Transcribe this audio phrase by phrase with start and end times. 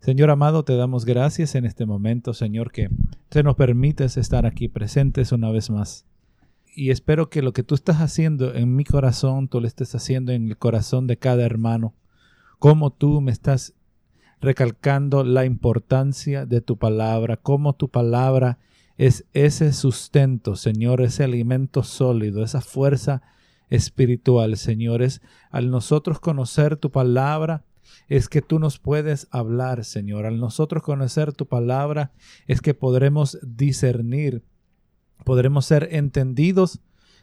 [0.00, 2.88] Señor amado, te damos gracias en este momento, Señor, que
[3.28, 6.06] te nos permites estar aquí presentes una vez más.
[6.74, 10.32] Y espero que lo que tú estás haciendo en mi corazón, tú lo estés haciendo
[10.32, 11.92] en el corazón de cada hermano.
[12.58, 13.74] Como tú me estás
[14.40, 18.58] recalcando la importancia de tu palabra, cómo tu palabra
[18.96, 23.20] es ese sustento, Señor, ese alimento sólido, esa fuerza
[23.68, 25.02] espiritual, Señor.
[25.02, 25.20] Es
[25.50, 27.64] al nosotros conocer tu palabra,
[28.08, 30.26] es que tú nos puedes hablar, Señor.
[30.26, 32.12] Al nosotros conocer tu palabra,
[32.46, 34.42] es que podremos discernir,
[35.24, 36.80] podremos ser entendidos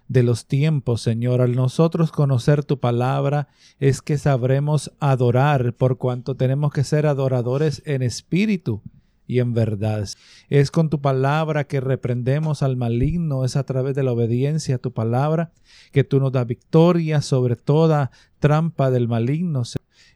[0.08, 1.42] de los tiempos, Señor.
[1.42, 7.82] Al nosotros conocer tu palabra, es que sabremos adorar, por cuanto tenemos que ser adoradores
[7.86, 8.82] en espíritu
[9.28, 10.08] y en verdad.
[10.50, 14.80] Es con tu palabra que reprendemos al maligno, es a través de la obediencia a
[14.80, 15.52] tu palabra
[15.92, 19.64] que tú nos das victoria sobre toda trampa del maligno.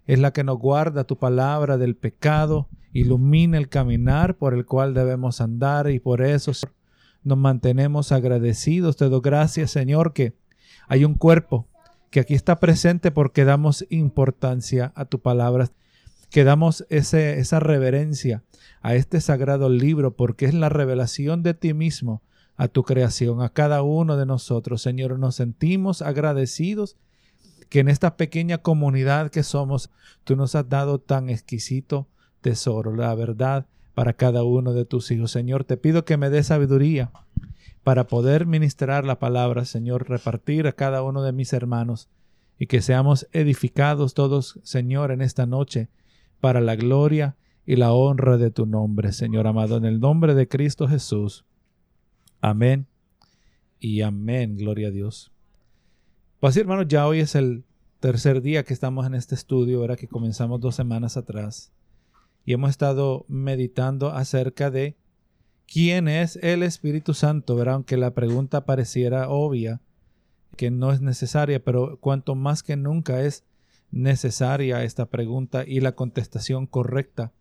[0.08, 4.94] Es la que nos guarda tu palabra del pecado, ilumina el caminar por el cual
[4.94, 6.52] debemos andar y por eso
[7.24, 8.98] nos mantenemos agradecidos.
[8.98, 10.34] Te doy gracias, Señor, que
[10.88, 11.68] hay un cuerpo
[12.10, 15.70] que aquí está presente porque damos importancia a tu palabra,
[16.30, 18.44] que damos esa reverencia
[18.82, 22.22] a este sagrado libro porque es la revelación de ti mismo
[22.58, 24.82] a tu creación, a cada uno de nosotros.
[24.82, 26.98] Señor, nos sentimos agradecidos
[27.72, 29.92] que en esta pequeña comunidad que somos,
[30.26, 32.10] tú nos has dado tan exquisito
[32.42, 35.32] tesoro, la verdad para cada uno de tus hijos.
[35.32, 37.12] Señor, te pido que me dé sabiduría
[37.82, 42.10] para poder ministrar la palabra, Señor, repartir a cada uno de mis hermanos
[42.60, 45.88] y que seamos edificados todos, Señor, en esta noche
[46.42, 50.50] para la gloria y la honra de tu nombre, Señor amado, en el nombre de
[50.50, 51.46] Cristo Jesús.
[52.42, 52.88] Amén
[53.80, 55.32] y amén, gloria a Dios.
[56.42, 57.66] Pues hermanos, ya hoy es el
[58.00, 61.72] tercer día que estamos en este estudio, era que comenzamos dos semanas atrás
[62.46, 64.98] y hemos estado meditando acerca de
[65.72, 67.76] quién es el Espíritu Santo, ¿verdad?
[67.76, 69.82] Aunque la pregunta pareciera obvia,
[70.58, 73.44] que no es necesaria, pero cuanto más que nunca es
[73.92, 77.34] necesaria esta pregunta y la contestación correcta.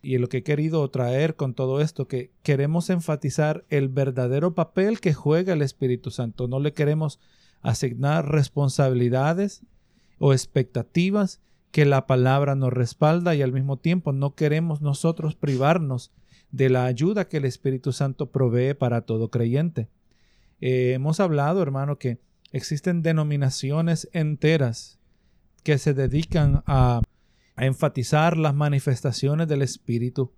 [0.00, 5.00] Y lo que he querido traer con todo esto, que queremos enfatizar el verdadero papel
[5.00, 6.46] que juega el Espíritu Santo.
[6.46, 7.18] No le queremos
[7.64, 9.62] asignar responsabilidades
[10.18, 11.40] o expectativas,
[11.72, 16.12] que la palabra nos respalda y al mismo tiempo no queremos nosotros privarnos
[16.52, 19.88] de la ayuda que el Espíritu Santo provee para todo creyente.
[20.60, 22.20] Eh, hemos hablado, hermano, que
[22.52, 25.00] existen denominaciones enteras
[25.64, 27.00] que se dedican a,
[27.56, 30.32] a enfatizar las manifestaciones del Espíritu.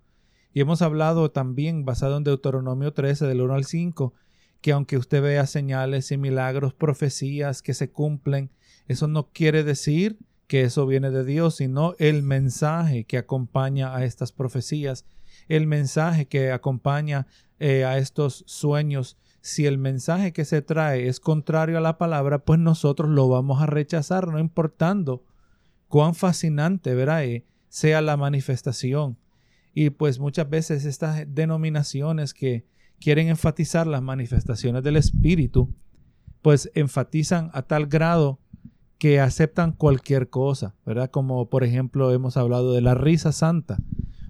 [0.54, 4.14] Y hemos hablado también, basado en Deuteronomio 13, del 1 al 5,
[4.66, 8.50] que aunque usted vea señales y milagros, profecías que se cumplen,
[8.88, 10.18] eso no quiere decir
[10.48, 15.04] que eso viene de Dios, sino el mensaje que acompaña a estas profecías,
[15.46, 17.28] el mensaje que acompaña
[17.60, 19.16] eh, a estos sueños.
[19.40, 23.62] Si el mensaje que se trae es contrario a la palabra, pues nosotros lo vamos
[23.62, 25.22] a rechazar, no importando
[25.86, 29.16] cuán fascinante verá, eh, sea la manifestación.
[29.74, 32.66] Y pues muchas veces estas denominaciones que
[33.00, 35.74] quieren enfatizar las manifestaciones del Espíritu,
[36.42, 38.40] pues enfatizan a tal grado
[38.98, 41.10] que aceptan cualquier cosa, ¿verdad?
[41.10, 43.78] Como por ejemplo hemos hablado de la risa santa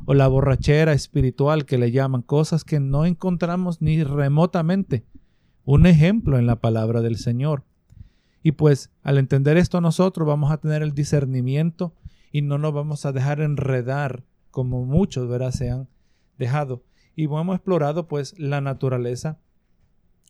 [0.07, 5.05] o la borrachera espiritual que le llaman cosas que no encontramos ni remotamente
[5.65, 7.65] un ejemplo en la palabra del Señor.
[8.43, 11.93] Y pues al entender esto nosotros vamos a tener el discernimiento
[12.31, 15.51] y no nos vamos a dejar enredar como muchos, ¿verdad?
[15.51, 15.89] Se han
[16.39, 16.85] dejado.
[17.17, 19.41] Y hemos explorado pues la naturaleza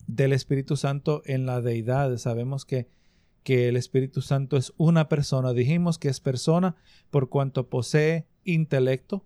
[0.06, 2.16] del Espíritu Santo en la deidad.
[2.16, 2.88] Sabemos que
[3.46, 5.52] que el Espíritu Santo es una persona.
[5.52, 6.74] Dijimos que es persona
[7.12, 9.24] por cuanto posee intelecto,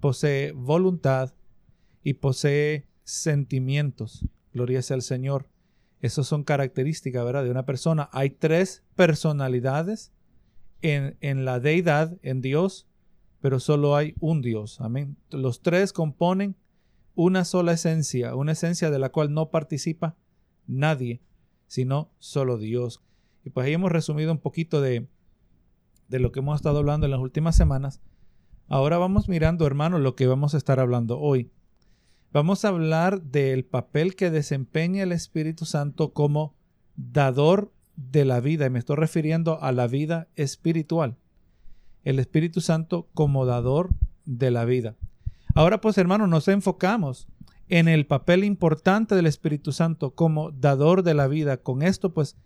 [0.00, 1.34] posee voluntad
[2.02, 4.24] y posee sentimientos.
[4.54, 5.50] Gloria sea al Señor.
[6.00, 7.44] Esas son características, ¿verdad?
[7.44, 8.08] De una persona.
[8.12, 10.12] Hay tres personalidades
[10.80, 12.88] en, en la deidad, en Dios,
[13.42, 14.80] pero solo hay un Dios.
[14.80, 15.18] Amén.
[15.28, 16.56] Los tres componen
[17.18, 20.14] una sola esencia, una esencia de la cual no participa
[20.68, 21.20] nadie,
[21.66, 23.02] sino solo Dios.
[23.44, 25.08] Y pues ahí hemos resumido un poquito de,
[26.06, 28.00] de lo que hemos estado hablando en las últimas semanas.
[28.68, 31.50] Ahora vamos mirando, hermanos, lo que vamos a estar hablando hoy.
[32.32, 36.54] Vamos a hablar del papel que desempeña el Espíritu Santo como
[36.94, 38.66] dador de la vida.
[38.66, 41.16] Y me estoy refiriendo a la vida espiritual.
[42.04, 43.90] El Espíritu Santo como dador
[44.24, 44.94] de la vida.
[45.58, 47.26] Ahora pues, hermanos, nos enfocamos
[47.68, 51.56] en el papel importante del Espíritu Santo como dador de la vida.
[51.56, 52.36] Con esto, pues,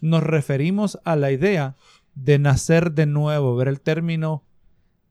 [0.00, 1.76] nos referimos a la idea
[2.14, 3.54] de nacer de nuevo.
[3.56, 4.46] Ver el término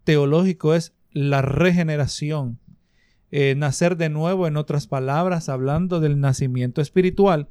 [0.05, 2.57] teológico es la regeneración.
[3.29, 7.47] Eh, nacer de nuevo, en otras palabras, hablando del nacimiento espiritual.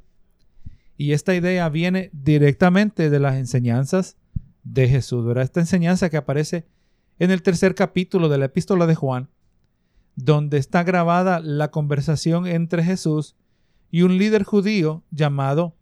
[0.97, 4.17] Y esta idea viene directamente de las enseñanzas
[4.65, 5.45] de Jesús, ¿verdad?
[5.45, 6.67] Esta enseñanza que aparece
[7.17, 9.29] en el tercer capítulo de la epístola de Juan,
[10.15, 13.35] donde está grabada la conversación entre Jesús
[13.89, 15.75] y un líder judío llamado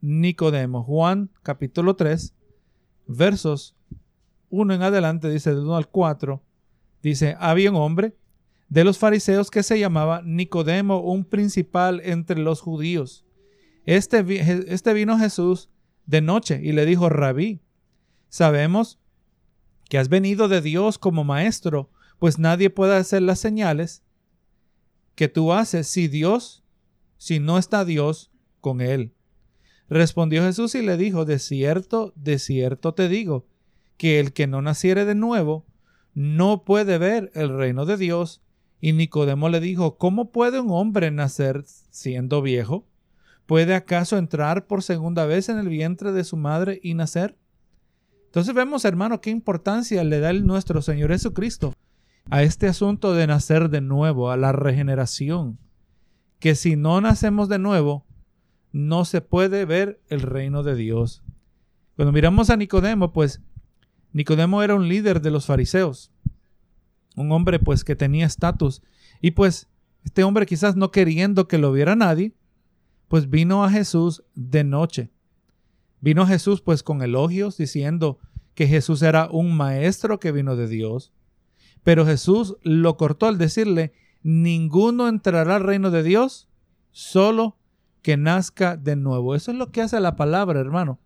[0.00, 0.82] Nicodemo.
[0.82, 2.34] Juan capítulo 3,
[3.06, 3.76] versos
[4.50, 6.42] 1 en adelante, dice de 1 al 4,
[7.02, 8.16] dice, había un hombre
[8.68, 13.24] de los fariseos que se llamaba Nicodemo, un principal entre los judíos.
[13.86, 14.24] Este,
[14.72, 15.68] este vino Jesús
[16.06, 17.60] de noche y le dijo, rabí,
[18.28, 18.98] sabemos
[19.88, 21.90] que has venido de Dios como maestro,
[22.24, 24.02] pues nadie puede hacer las señales
[25.14, 26.64] que tú haces si Dios,
[27.18, 28.30] si no está Dios
[28.62, 29.12] con él.
[29.90, 33.46] Respondió Jesús y le dijo, de cierto, de cierto te digo,
[33.98, 35.66] que el que no naciere de nuevo
[36.14, 38.40] no puede ver el reino de Dios.
[38.80, 42.86] Y Nicodemo le dijo, ¿cómo puede un hombre nacer siendo viejo?
[43.44, 47.36] ¿Puede acaso entrar por segunda vez en el vientre de su madre y nacer?
[48.24, 51.73] Entonces vemos, hermano, qué importancia le da el nuestro Señor Jesucristo
[52.30, 55.58] a este asunto de nacer de nuevo, a la regeneración,
[56.38, 58.06] que si no nacemos de nuevo,
[58.72, 61.22] no se puede ver el reino de Dios.
[61.96, 63.40] Cuando miramos a Nicodemo, pues
[64.12, 66.10] Nicodemo era un líder de los fariseos,
[67.16, 68.82] un hombre pues que tenía estatus
[69.20, 69.68] y pues
[70.04, 72.34] este hombre quizás no queriendo que lo viera nadie,
[73.08, 75.10] pues vino a Jesús de noche.
[76.00, 78.18] Vino Jesús pues con elogios diciendo
[78.54, 81.12] que Jesús era un maestro que vino de Dios,
[81.84, 83.92] pero Jesús lo cortó al decirle,
[84.22, 86.48] ninguno entrará al reino de Dios,
[86.90, 87.58] solo
[88.02, 89.34] que nazca de nuevo.
[89.34, 90.98] Eso es lo que hace la palabra, hermano.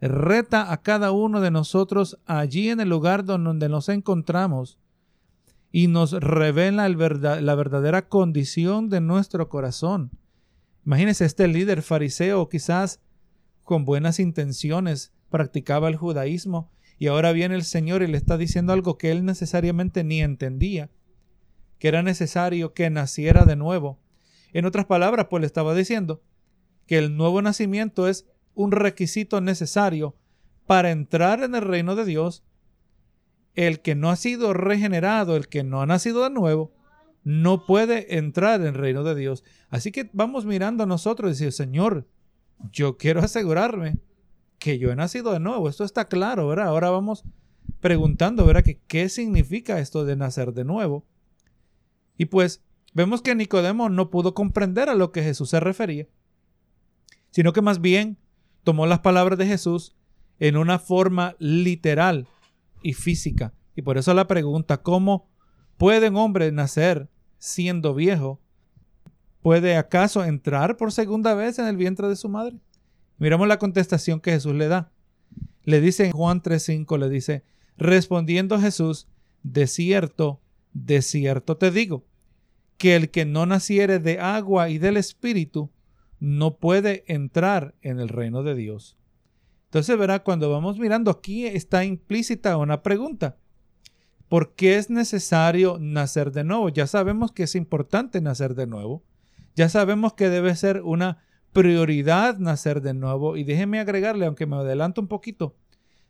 [0.00, 4.78] Reta a cada uno de nosotros allí en el lugar donde nos encontramos
[5.72, 10.10] y nos revela la verdadera condición de nuestro corazón.
[10.86, 13.00] Imagínese este líder fariseo, quizás
[13.62, 18.74] con buenas intenciones, practicaba el judaísmo y ahora viene el Señor y le está diciendo
[18.74, 20.90] algo que él necesariamente ni entendía,
[21.78, 23.98] que era necesario que naciera de nuevo.
[24.52, 26.22] En otras palabras, pues le estaba diciendo
[26.86, 30.14] que el nuevo nacimiento es un requisito necesario
[30.66, 32.44] para entrar en el reino de Dios.
[33.54, 36.74] El que no ha sido regenerado, el que no ha nacido de nuevo,
[37.24, 39.42] no puede entrar en el reino de Dios.
[39.70, 42.06] Así que vamos mirando a nosotros y decir, Señor,
[42.70, 43.96] yo quiero asegurarme
[44.60, 45.68] que yo he nacido de nuevo.
[45.68, 46.68] Esto está claro, ¿verdad?
[46.68, 47.24] Ahora vamos
[47.80, 48.62] preguntando, ¿verdad?
[48.62, 51.04] Que, ¿Qué significa esto de nacer de nuevo?
[52.16, 52.62] Y pues
[52.92, 56.06] vemos que Nicodemo no pudo comprender a lo que Jesús se refería,
[57.30, 58.18] sino que más bien
[58.62, 59.96] tomó las palabras de Jesús
[60.38, 62.28] en una forma literal
[62.82, 63.54] y física.
[63.74, 65.30] Y por eso la pregunta, ¿cómo
[65.78, 67.08] puede un hombre nacer
[67.38, 68.40] siendo viejo?
[69.40, 72.58] ¿Puede acaso entrar por segunda vez en el vientre de su madre?
[73.20, 74.90] Miramos la contestación que Jesús le da.
[75.62, 77.44] Le dice en Juan 3:5, le dice,
[77.76, 79.08] respondiendo Jesús,
[79.42, 80.40] de cierto,
[80.72, 82.06] de cierto te digo,
[82.78, 85.70] que el que no naciere de agua y del Espíritu,
[86.18, 88.96] no puede entrar en el reino de Dios.
[89.66, 93.36] Entonces verá, cuando vamos mirando aquí está implícita una pregunta.
[94.28, 96.70] ¿Por qué es necesario nacer de nuevo?
[96.70, 99.04] Ya sabemos que es importante nacer de nuevo.
[99.56, 101.18] Ya sabemos que debe ser una
[101.52, 103.36] prioridad nacer de nuevo.
[103.36, 105.56] Y déjeme agregarle, aunque me adelanto un poquito,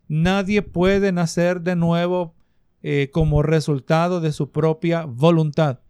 [0.09, 2.35] nadie puede nacer de nuevo
[2.83, 5.81] eh, como resultado de su propia voluntad.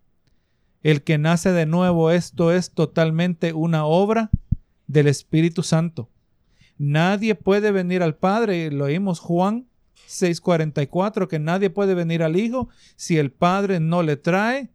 [0.83, 4.31] El que nace de nuevo, esto es totalmente una obra
[4.87, 6.09] del Espíritu Santo.
[6.79, 9.69] Nadie puede venir al Padre, lo oímos Juan
[10.09, 14.71] 6:44, que nadie puede venir al Hijo si el Padre no le trae.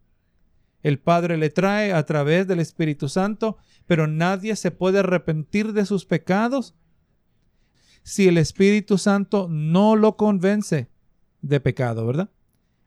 [0.85, 5.85] El Padre le trae a través del Espíritu Santo pero nadie se puede arrepentir de
[5.85, 6.75] sus pecados
[8.03, 10.89] si el Espíritu Santo no lo convence
[11.41, 12.29] de pecado, ¿verdad?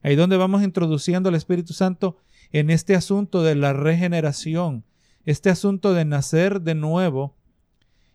[0.02, 2.18] Ahí donde vamos introduciendo al Espíritu Santo
[2.52, 4.84] en este asunto de la regeneración,
[5.24, 7.36] este asunto de nacer de nuevo.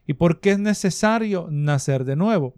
[0.07, 2.55] ¿Y por qué es necesario nacer de nuevo?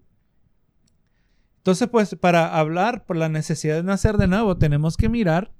[1.58, 5.52] Entonces, pues para hablar por la necesidad de nacer de nuevo, tenemos que mirar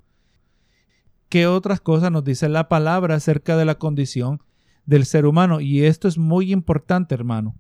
[1.29, 4.43] qué otras cosas nos dice la palabra acerca de la condición
[4.85, 5.61] del ser humano.
[5.61, 7.55] Y esto es muy importante, hermano.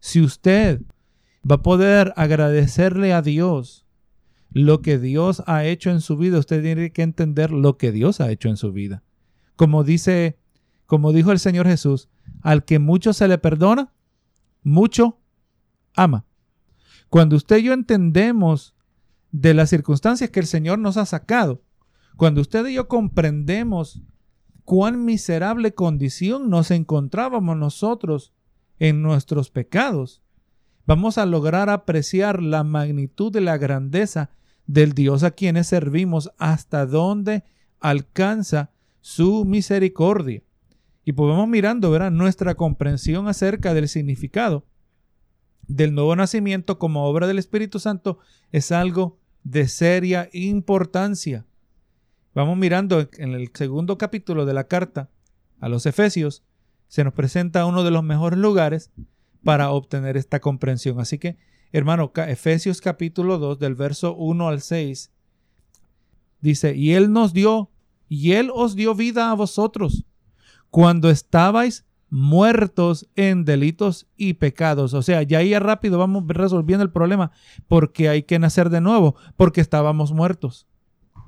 [0.00, 0.82] Si usted
[1.48, 3.86] va a poder agradecerle a Dios
[4.50, 8.20] lo que Dios ha hecho en su vida, usted tiene que entender lo que Dios
[8.20, 9.02] ha hecho en su vida.
[9.56, 10.38] Como dice,
[10.86, 12.08] como dijo el Señor Jesús,
[12.42, 13.92] al que mucho se le perdona,
[14.62, 15.18] mucho
[15.94, 16.26] ama.
[17.08, 18.74] Cuando usted y yo entendemos
[19.32, 21.62] de las circunstancias que el Señor nos ha sacado.
[22.16, 24.02] Cuando usted y yo comprendemos
[24.64, 28.32] cuán miserable condición nos encontrábamos nosotros
[28.78, 30.22] en nuestros pecados,
[30.86, 34.30] vamos a lograr apreciar la magnitud de la grandeza
[34.66, 37.44] del Dios a quienes servimos, hasta dónde
[37.80, 40.42] alcanza su misericordia.
[41.04, 42.12] Y podemos mirando, ¿verdad?
[42.12, 44.64] Nuestra comprensión acerca del significado
[45.66, 48.18] del nuevo nacimiento como obra del Espíritu Santo
[48.50, 51.46] es algo de seria importancia.
[52.34, 55.10] Vamos mirando en el segundo capítulo de la carta
[55.60, 56.42] a los Efesios,
[56.88, 58.90] se nos presenta uno de los mejores lugares
[59.44, 60.98] para obtener esta comprensión.
[60.98, 61.36] Así que,
[61.72, 65.12] hermano, Efesios capítulo 2 del verso 1 al 6
[66.40, 67.70] dice, y Él nos dio,
[68.08, 70.06] y Él os dio vida a vosotros
[70.70, 74.94] cuando estabais muertos en delitos y pecados.
[74.94, 77.30] O sea, ya ahí rápido vamos resolviendo el problema,
[77.68, 80.66] porque hay que nacer de nuevo, porque estábamos muertos.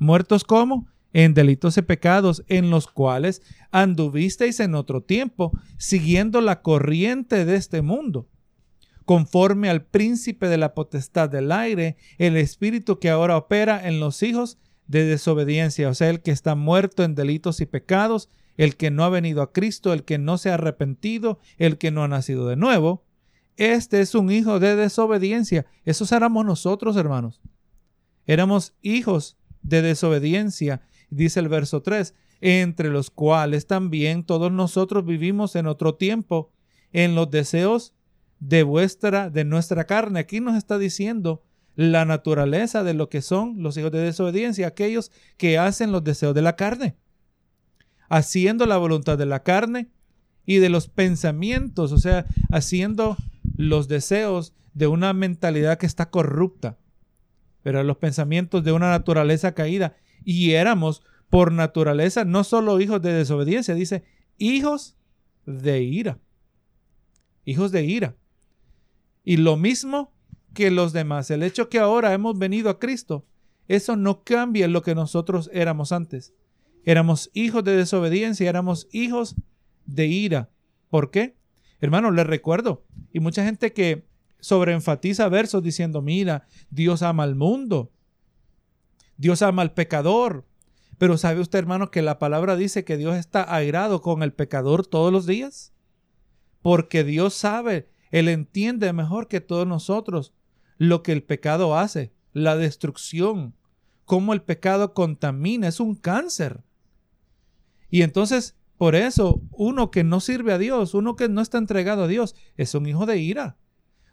[0.01, 0.94] ¿Muertos cómo?
[1.15, 3.41] En delitos y pecados, en los cuales
[3.71, 8.29] anduvisteis en otro tiempo, siguiendo la corriente de este mundo,
[9.07, 14.23] conforme al príncipe de la potestad del aire, el espíritu que ahora opera en los
[14.23, 18.91] hijos de desobediencia, o sea, el que está muerto en delitos y pecados, el que
[18.91, 22.09] no ha venido a Cristo, el que no se ha arrepentido, el que no ha
[22.09, 23.05] nacido de nuevo.
[23.57, 25.67] Este es un hijo de desobediencia.
[25.85, 27.41] Esos éramos nosotros, hermanos.
[28.27, 35.57] Éramos hijos de desobediencia, dice el verso 3, entre los cuales también todos nosotros vivimos
[35.57, 36.51] en otro tiempo,
[36.93, 37.95] en los deseos
[38.41, 40.21] de vuestra, de nuestra carne.
[40.21, 41.43] Aquí nos está diciendo
[41.77, 46.35] la naturaleza de lo que son los hijos de desobediencia, aquellos que hacen los deseos
[46.35, 46.97] de la carne
[48.09, 49.89] haciendo la voluntad de la carne
[50.47, 53.17] y de los pensamientos, o sea, haciendo
[53.57, 56.79] los deseos de una mentalidad que está corrupta,
[57.63, 59.97] pero los pensamientos de una naturaleza caída.
[60.25, 64.05] Y éramos por naturaleza no solo hijos de desobediencia, dice,
[64.39, 64.97] hijos
[65.47, 66.19] de ira.
[67.45, 68.17] Hijos de ira.
[69.25, 70.13] Y lo mismo
[70.55, 71.31] que los demás.
[71.31, 73.27] El hecho que ahora hemos venido a Cristo,
[73.69, 76.33] eso no cambia lo que nosotros éramos antes.
[76.85, 79.37] Éramos hijos de desobediencia, éramos hijos
[79.87, 80.51] de ira.
[80.91, 81.37] ¿Por qué?
[81.81, 84.07] Hermano, les recuerdo, y mucha gente que
[84.41, 87.91] sobreenfatiza versos diciendo, mira, Dios ama al mundo,
[89.17, 90.45] Dios ama al pecador.
[90.99, 94.87] Pero ¿sabe usted, hermano, que la palabra dice que Dios está airado con el pecador
[94.87, 95.73] todos los días?
[96.63, 100.33] Porque Dios sabe, Él entiende mejor que todos nosotros
[100.79, 103.55] lo que el pecado hace, la destrucción,
[104.05, 106.63] cómo el pecado contamina, es un cáncer.
[107.91, 112.05] Y entonces, por eso, uno que no sirve a Dios, uno que no está entregado
[112.05, 113.57] a Dios, es un hijo de ira.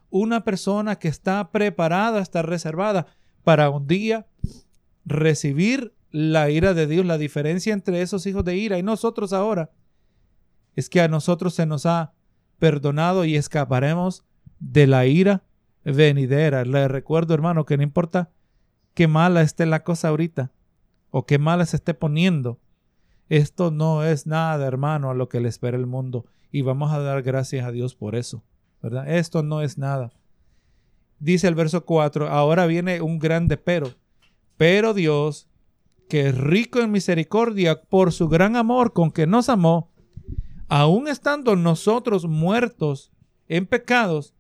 [0.10, 3.08] Una persona que está preparada, está reservada
[3.44, 4.28] para un día
[5.06, 7.06] recibir la ira de Dios.
[7.06, 9.72] La diferencia entre esos hijos de ira y nosotros ahora
[10.76, 12.14] es que a nosotros se nos ha
[12.60, 14.26] perdonado y escaparemos
[14.60, 15.44] de la ira
[15.84, 16.64] venidera.
[16.66, 18.32] Le recuerdo, hermano, que no importa
[18.94, 20.52] qué mala esté la cosa ahorita
[21.10, 22.60] o qué mala se esté poniendo,
[23.32, 26.26] esto no es nada, hermano, a lo que le espera el mundo.
[26.52, 28.44] Y vamos a dar gracias a Dios por eso.
[28.82, 29.10] ¿Verdad?
[29.10, 30.12] Esto no es nada.
[31.18, 33.94] Dice el verso 4, ahora viene un grande pero.
[34.58, 35.48] Pero Dios,
[36.10, 39.92] que es rico en misericordia por su gran amor con que nos amó,
[40.68, 43.12] aun estando nosotros muertos
[43.48, 44.34] en pecados,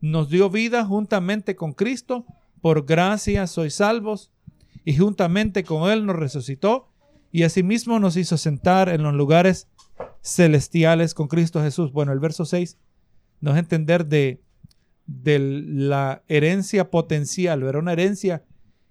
[0.00, 2.24] nos dio vida juntamente con Cristo,
[2.60, 4.32] por gracia sois salvos,
[4.84, 6.88] y juntamente con Él nos resucitó
[7.30, 9.68] y asimismo nos hizo sentar en los lugares
[10.22, 11.92] celestiales con Cristo Jesús.
[11.92, 12.78] Bueno, el verso 6
[13.40, 14.40] nos entender de,
[15.06, 18.44] de la herencia potencial, era una herencia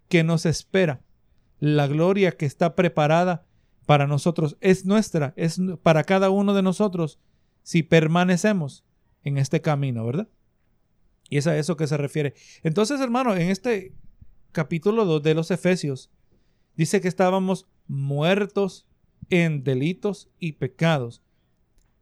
[0.07, 1.01] que nos espera.
[1.59, 3.45] La gloria que está preparada
[3.85, 7.19] para nosotros es nuestra, es para cada uno de nosotros
[7.63, 8.83] si permanecemos
[9.23, 10.29] en este camino, ¿verdad?
[11.29, 12.33] Y es a eso que se refiere.
[12.63, 13.93] Entonces, hermano, en este
[14.51, 16.09] capítulo 2 de los Efesios,
[16.75, 18.87] dice que estábamos muertos
[19.29, 21.21] en delitos y pecados.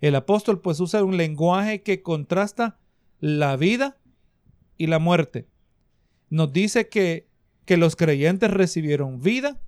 [0.01, 2.77] El apóstol pues usa un lenguaje que contrasta
[3.19, 3.97] la vida
[4.77, 5.47] y la muerte.
[6.29, 7.27] Nos dice que,
[7.65, 9.59] que los creyentes recibieron vida,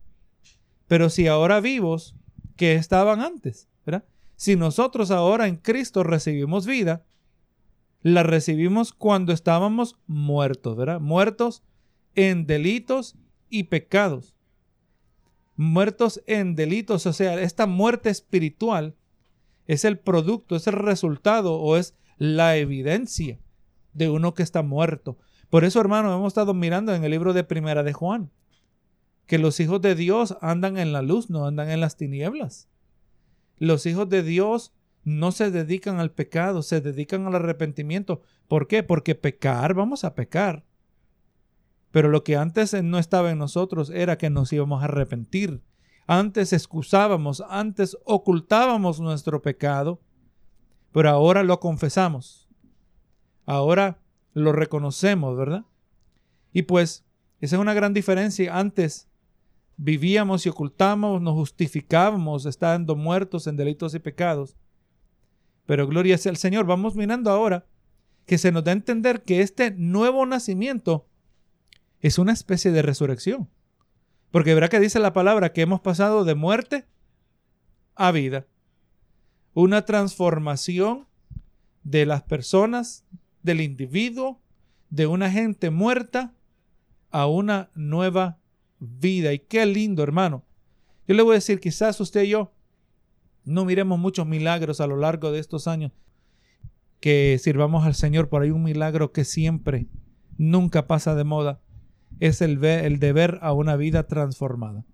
[0.88, 2.16] pero si ahora vivos,
[2.56, 3.68] que estaban antes.
[4.36, 7.04] Si nosotros ahora en Cristo recibimos vida,
[8.04, 11.00] la recibimos cuando estábamos muertos, ¿verdad?
[11.00, 11.64] Muertos
[12.14, 13.16] en delitos
[13.50, 14.38] y pecados
[15.58, 18.96] muertos en delitos, o sea, esta muerte espiritual
[19.66, 23.40] es el producto, es el resultado o es la evidencia
[23.94, 25.18] de uno que está muerto.
[25.50, 28.32] Por eso, hermano, hemos estado mirando en el libro de Primera de Juan,
[29.26, 32.70] que los hijos de Dios andan en la luz, no andan en las tinieblas.
[33.58, 34.74] Los hijos de Dios
[35.04, 38.22] no se dedican al pecado, se dedican al arrepentimiento.
[38.48, 38.84] ¿Por qué?
[38.84, 40.66] Porque pecar, vamos a pecar.
[41.92, 45.62] Pero lo que antes no estaba en nosotros era que nos íbamos a arrepentir.
[46.08, 50.02] Antes excusábamos, antes ocultábamos nuestro pecado,
[50.92, 52.48] pero ahora lo confesamos.
[53.46, 54.00] Ahora
[54.38, 55.66] lo reconocemos, ¿verdad?
[56.54, 57.06] Y pues
[57.42, 58.58] esa es una gran diferencia.
[58.58, 59.08] Antes
[59.78, 64.56] vivíamos y ocultábamos, nos justificábamos estando muertos en delitos y pecados.
[65.66, 66.66] Pero gloria sea al Señor.
[66.66, 67.66] Vamos mirando ahora
[68.26, 71.08] que se nos da a entender que este nuevo nacimiento
[72.00, 73.50] es una especie de resurrección.
[74.30, 76.86] Porque verá que dice la palabra que hemos pasado de muerte
[77.96, 78.46] a vida.
[79.54, 81.08] Una transformación
[81.84, 83.06] de las personas,
[83.48, 84.40] del individuo,
[84.92, 86.36] de una gente muerta
[87.10, 88.38] a una nueva
[88.80, 89.34] vida.
[89.34, 90.44] Y qué lindo, hermano.
[91.08, 92.54] Yo le voy a decir, quizás usted y yo
[93.44, 95.94] no miremos muchos milagros a lo largo de estos años.
[97.00, 99.88] Que sirvamos al Señor por ahí un milagro que siempre,
[100.38, 101.62] nunca pasa de moda.
[102.20, 104.86] Es el, el de ver a una vida transformada.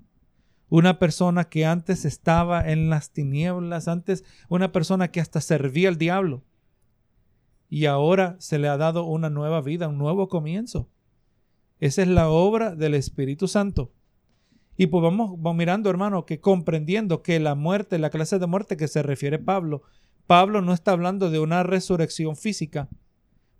[0.69, 5.98] Una persona que antes estaba en las tinieblas, antes una persona que hasta servía al
[5.98, 6.43] diablo.
[7.74, 10.92] Y ahora se le ha dado una nueva vida, un nuevo comienzo.
[11.80, 13.92] Esa es la obra del Espíritu Santo.
[14.77, 18.88] Y pues vamos, mirando, hermano, que comprendiendo que la muerte, la clase de muerte que
[18.88, 19.82] se refiere Pablo,
[20.27, 22.89] Pablo no está hablando de una resurrección física,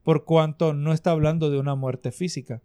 [0.03, 2.62] por cuanto no está hablando de una muerte física.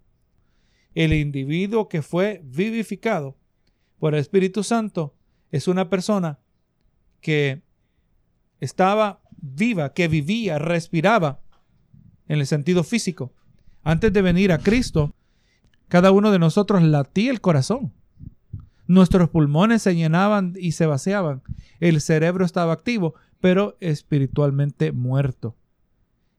[0.95, 3.38] El individuo que fue vivificado
[3.99, 5.14] por el Espíritu Santo
[5.50, 6.40] es una persona
[7.23, 7.62] que
[8.61, 11.40] estaba viva, que vivía, respiraba
[12.26, 13.33] en el sentido físico.
[13.83, 15.14] Antes de venir a Cristo,
[15.88, 17.92] cada uno de nosotros latía el corazón.
[18.87, 21.43] Nuestros pulmones se llenaban y se vaciaban.
[21.80, 25.56] El cerebro estaba activo, pero espiritualmente muerto.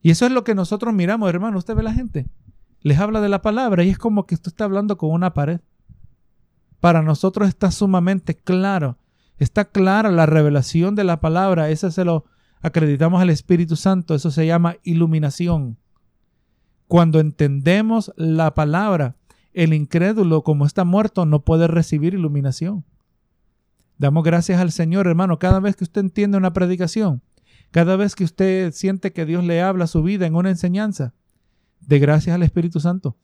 [0.02, 1.58] Y eso es lo que nosotros miramos, hermano.
[1.58, 2.26] Usted ve la gente.
[2.82, 5.60] Les habla de la palabra y es como que usted está hablando con una pared.
[6.80, 8.98] Para nosotros está sumamente claro.
[9.38, 11.70] Está clara la revelación de la palabra.
[11.70, 12.24] Eso se lo
[12.60, 14.14] acreditamos al Espíritu Santo.
[14.14, 15.78] Eso se llama iluminación.
[16.88, 19.16] Cuando entendemos la palabra,
[19.52, 22.84] el incrédulo, como está muerto, no puede recibir iluminación.
[23.98, 27.22] Damos gracias al Señor, hermano, cada vez que usted entiende una predicación,
[27.70, 31.14] cada vez que usted siente que Dios le habla su vida en una enseñanza,
[31.80, 33.16] de gracias al Espíritu Santo,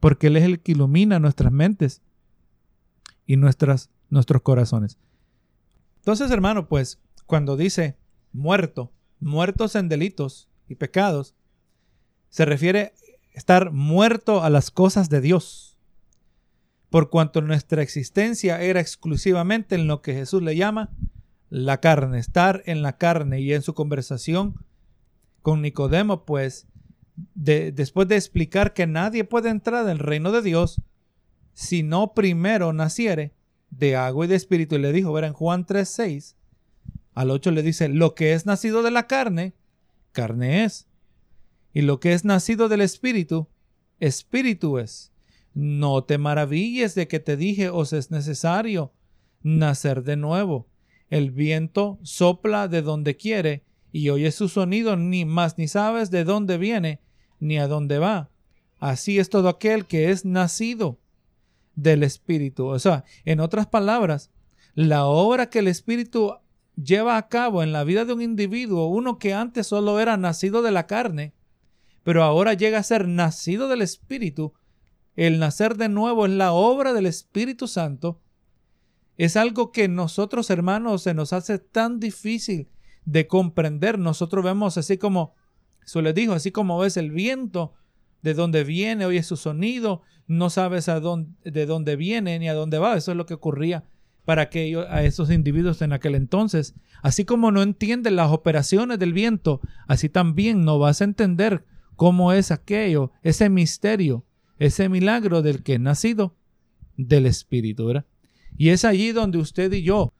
[0.00, 2.02] porque Él es el que ilumina nuestras mentes
[3.26, 3.88] y nuestros
[4.42, 4.98] corazones.
[5.98, 7.96] Entonces, hermano, pues cuando dice
[8.32, 11.34] muerto, muertos en delitos y pecados,
[12.28, 12.94] se refiere
[13.32, 15.76] estar muerto a las cosas de Dios,
[16.90, 20.90] por cuanto nuestra existencia era exclusivamente en lo que Jesús le llama
[21.48, 24.64] la carne, estar en la carne y en su conversación
[25.42, 26.66] con Nicodemo, pues
[27.34, 30.80] después de explicar que nadie puede entrar en el reino de Dios
[31.52, 33.34] si no primero naciere
[33.70, 36.36] de agua y de espíritu, y le dijo, ver en Juan 3:6,
[37.14, 39.54] al 8 le dice, lo que es nacido de la carne,
[40.12, 40.86] carne es,
[41.72, 43.48] y lo que es nacido del Espíritu,
[44.00, 45.12] Espíritu es.
[45.54, 48.92] No te maravilles de que te dije os es necesario
[49.42, 50.68] nacer de nuevo.
[51.10, 56.24] El viento sopla de donde quiere y oyes su sonido, ni más ni sabes de
[56.24, 57.00] dónde viene
[57.38, 58.30] ni a dónde va.
[58.78, 60.98] Así es todo aquel que es nacido
[61.74, 62.66] del Espíritu.
[62.66, 64.30] O sea, en otras palabras,
[64.74, 66.34] la obra que el Espíritu
[66.76, 70.62] lleva a cabo en la vida de un individuo, uno que antes solo era nacido
[70.62, 71.34] de la carne,
[72.02, 74.54] pero ahora llega a ser nacido del Espíritu,
[75.14, 78.20] el nacer de nuevo es la obra del Espíritu Santo,
[79.16, 82.68] es algo que nosotros hermanos se nos hace tan difícil
[83.04, 83.98] de comprender.
[83.98, 85.34] Nosotros vemos así como,
[85.84, 87.74] eso les dijo, así como ves el viento,
[88.22, 92.54] de dónde viene, oyes su sonido, no sabes a dónde, de dónde viene ni a
[92.54, 92.96] dónde va.
[92.96, 93.84] Eso es lo que ocurría
[94.24, 96.74] para aquellos, a esos individuos en aquel entonces.
[97.02, 101.64] Así como no entienden las operaciones del viento, así también no vas a entender
[101.96, 104.24] cómo es aquello, ese misterio,
[104.58, 106.36] ese milagro del que es nacido
[106.96, 108.06] del Espíritu, ¿verdad?
[108.56, 110.12] Y es allí donde usted y yo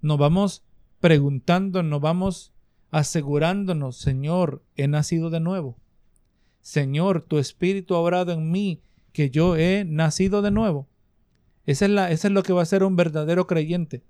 [0.00, 0.62] nos vamos
[1.00, 2.52] preguntando, nos vamos
[2.90, 5.76] asegurándonos, Señor, he nacido de nuevo.
[6.60, 8.80] Señor, tu Espíritu ha obrado en mí,
[9.12, 10.88] que yo he nacido de nuevo.
[11.66, 14.02] Esa es, la, es lo que va a ser un verdadero creyente.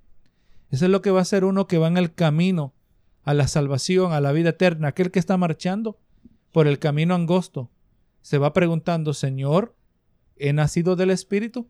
[0.70, 2.74] Eso es lo que va a ser uno que va en el camino
[3.22, 5.98] a la salvación, a la vida eterna, aquel que está marchando
[6.52, 7.70] por el camino angosto,
[8.22, 9.74] se va preguntando, Señor,
[10.36, 11.66] ¿he nacido del Espíritu?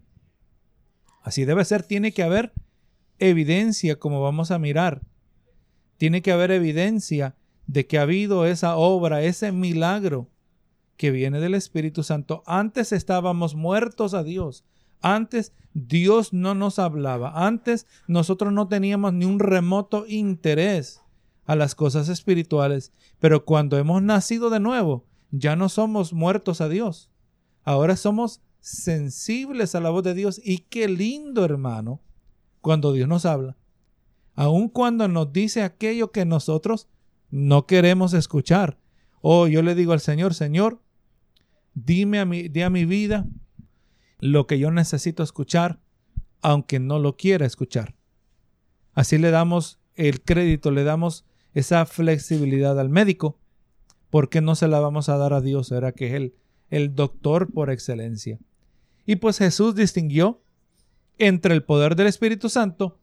[1.23, 2.53] Así debe ser, tiene que haber
[3.19, 5.03] evidencia, como vamos a mirar.
[5.97, 7.35] Tiene que haber evidencia
[7.67, 10.29] de que ha habido esa obra, ese milagro
[10.97, 12.43] que viene del Espíritu Santo.
[12.47, 14.65] Antes estábamos muertos a Dios.
[15.05, 17.47] Antes Dios no nos hablaba.
[17.47, 21.03] Antes nosotros no teníamos ni un remoto interés
[21.45, 22.91] a las cosas espirituales.
[23.19, 27.11] Pero cuando hemos nacido de nuevo, ya no somos muertos a Dios.
[27.65, 30.41] Ahora somos sensibles a la voz de Dios.
[30.43, 32.01] Y qué lindo, hermano,
[32.63, 33.59] cuando Dios nos habla.
[34.35, 36.89] Aun cuando nos dice aquello que nosotros
[37.31, 38.79] no queremos escuchar.
[39.21, 40.81] Oh, yo le digo al Señor, Señor,
[41.75, 43.27] dime a mi, di a mi vida
[44.19, 45.81] lo que yo necesito escuchar,
[46.41, 47.95] aunque no lo quiera escuchar.
[48.93, 53.39] Así le damos el crédito, le damos esa flexibilidad al médico.
[54.11, 55.73] ¿Por qué no se la vamos a dar a Dios?
[55.73, 56.35] Era que es el,
[56.71, 58.39] el doctor por excelencia.
[59.07, 60.43] Y pues Jesús distinguió
[61.19, 62.99] entre el poder del Espíritu Santo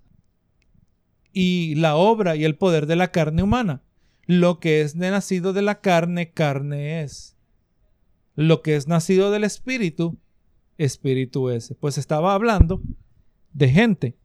[1.33, 3.83] y la obra y el poder de la carne humana.
[4.25, 7.37] Lo que es nacido de la carne, carne es.
[8.35, 10.17] Lo que es nacido del Espíritu,
[10.77, 11.75] Espíritu es.
[11.79, 12.81] Pues estaba hablando
[13.53, 14.17] de gente.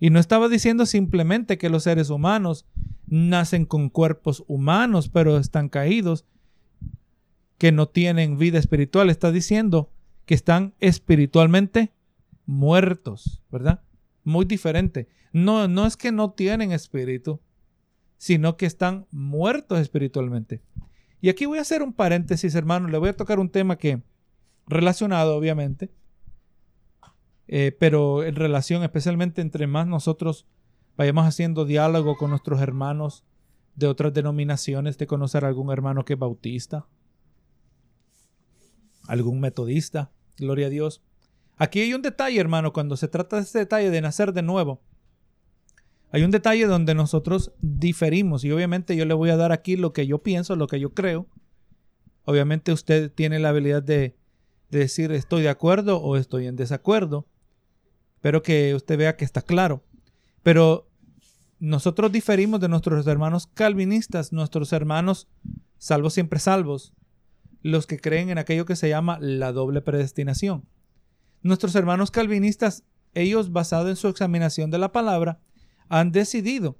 [0.00, 2.66] Y no estaba diciendo simplemente que los seres humanos
[3.06, 6.24] nacen con cuerpos humanos, pero están caídos,
[7.58, 9.10] que no tienen vida espiritual.
[9.10, 9.90] Está diciendo
[10.24, 11.92] que están espiritualmente
[12.46, 13.82] muertos, ¿verdad?
[14.24, 15.08] Muy diferente.
[15.32, 17.40] No, no es que no tienen espíritu,
[18.16, 20.62] sino que están muertos espiritualmente.
[21.20, 22.88] Y aquí voy a hacer un paréntesis, hermano.
[22.88, 24.02] Le voy a tocar un tema que
[24.68, 25.90] relacionado, obviamente,
[27.48, 30.46] eh, pero en relación especialmente entre más nosotros
[30.96, 33.24] vayamos haciendo diálogo con nuestros hermanos
[33.74, 36.86] de otras denominaciones, de conocer algún hermano que es bautista,
[39.06, 41.02] algún metodista, gloria a Dios.
[41.56, 44.82] Aquí hay un detalle, hermano, cuando se trata de este detalle de nacer de nuevo.
[46.10, 49.92] Hay un detalle donde nosotros diferimos y obviamente yo le voy a dar aquí lo
[49.92, 51.26] que yo pienso, lo que yo creo.
[52.24, 54.17] Obviamente usted tiene la habilidad de,
[54.70, 57.26] decir estoy de acuerdo o estoy en desacuerdo.
[58.16, 59.84] Espero que usted vea que está claro.
[60.42, 60.88] Pero
[61.58, 65.28] nosotros diferimos de nuestros hermanos calvinistas, nuestros hermanos
[65.78, 66.92] salvos siempre salvos,
[67.62, 70.64] los que creen en aquello que se llama la doble predestinación.
[71.42, 75.40] Nuestros hermanos calvinistas, ellos basado en su examinación de la palabra,
[75.88, 76.78] han decidido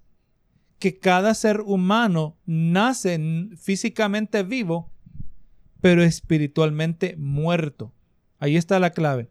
[0.79, 3.19] que cada ser humano nace
[3.57, 4.93] físicamente vivo,
[5.81, 7.93] pero espiritualmente muerto.
[8.39, 9.31] Ahí está la clave.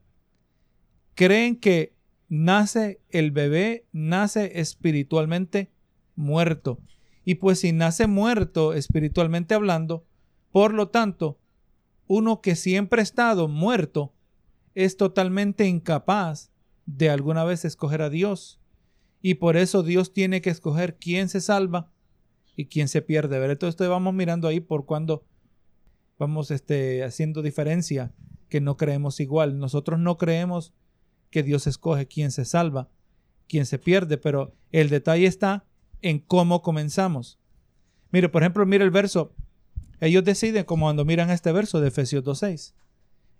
[1.15, 1.95] Creen que
[2.29, 5.71] nace el bebé, nace espiritualmente
[6.15, 6.79] muerto.
[7.25, 10.05] Y pues si nace muerto espiritualmente hablando,
[10.51, 11.39] por lo tanto,
[12.07, 14.13] uno que siempre ha estado muerto
[14.75, 16.51] es totalmente incapaz
[16.85, 18.61] de alguna vez escoger a Dios
[19.21, 21.91] y por eso Dios tiene que escoger quién se salva
[22.55, 23.39] y quién se pierde.
[23.39, 23.51] ¿ver?
[23.51, 25.25] Entonces vamos mirando ahí por cuando
[26.17, 28.13] vamos este, haciendo diferencia,
[28.49, 29.59] que no creemos igual.
[29.59, 30.73] Nosotros no creemos
[31.29, 32.89] que Dios escoge quién se salva,
[33.47, 35.65] quién se pierde, pero el detalle está
[36.01, 37.39] en cómo comenzamos.
[38.11, 39.33] Mire, por ejemplo, mire el verso.
[39.99, 42.73] Ellos deciden, como cuando miran este verso de Efesios 2.6.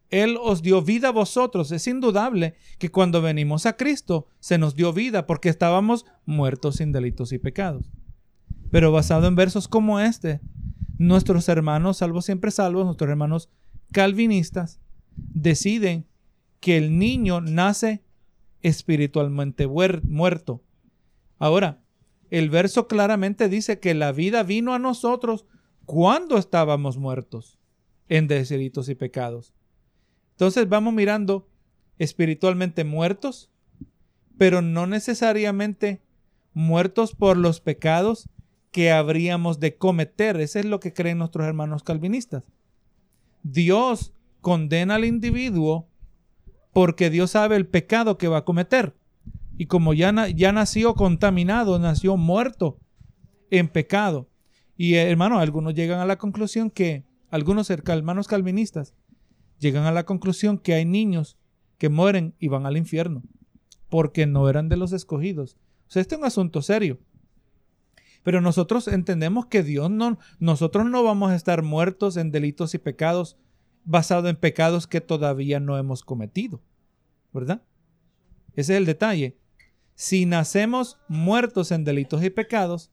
[0.10, 1.72] Él os dio vida a vosotros.
[1.72, 6.92] Es indudable que cuando venimos a Cristo se nos dio vida porque estábamos muertos sin
[6.92, 7.92] delitos y pecados.
[8.72, 10.42] Pero basado en versos como este,
[10.98, 13.50] nuestros hermanos, salvos siempre salvos, nuestros hermanos
[13.92, 14.80] calvinistas,
[15.16, 16.06] deciden
[16.60, 18.04] que el niño nace
[18.62, 20.64] espiritualmente muerto.
[21.38, 21.84] Ahora,
[22.30, 25.46] el verso claramente dice que la vida vino a nosotros
[25.86, 27.58] cuando estábamos muertos
[28.10, 29.54] en delitos y pecados.
[30.32, 31.48] Entonces vamos mirando
[31.98, 33.50] espiritualmente muertos,
[34.38, 36.02] pero no necesariamente
[36.54, 38.30] muertos por los pecados
[38.78, 40.40] que habríamos de cometer.
[40.40, 42.44] Eso es lo que creen nuestros hermanos calvinistas.
[43.42, 45.90] Dios condena al individuo
[46.74, 48.96] porque Dios sabe el pecado que va a cometer.
[49.58, 52.78] Y como ya, ya nació contaminado, nació muerto
[53.50, 54.30] en pecado.
[54.76, 58.94] Y hermano, algunos llegan a la conclusión que, algunos hermanos calvinistas,
[59.58, 61.40] llegan a la conclusión que hay niños
[61.80, 63.24] que mueren y van al infierno
[63.90, 65.58] porque no eran de los escogidos.
[65.88, 67.00] O sea, este es un asunto serio.
[68.28, 72.78] Pero nosotros entendemos que Dios no, nosotros no vamos a estar muertos en delitos y
[72.78, 73.38] pecados
[73.86, 76.62] basado en pecados que todavía no hemos cometido.
[77.32, 77.64] ¿Verdad?
[78.52, 79.38] Ese es el detalle.
[79.96, 82.92] Si nacemos muertos en delitos y pecados,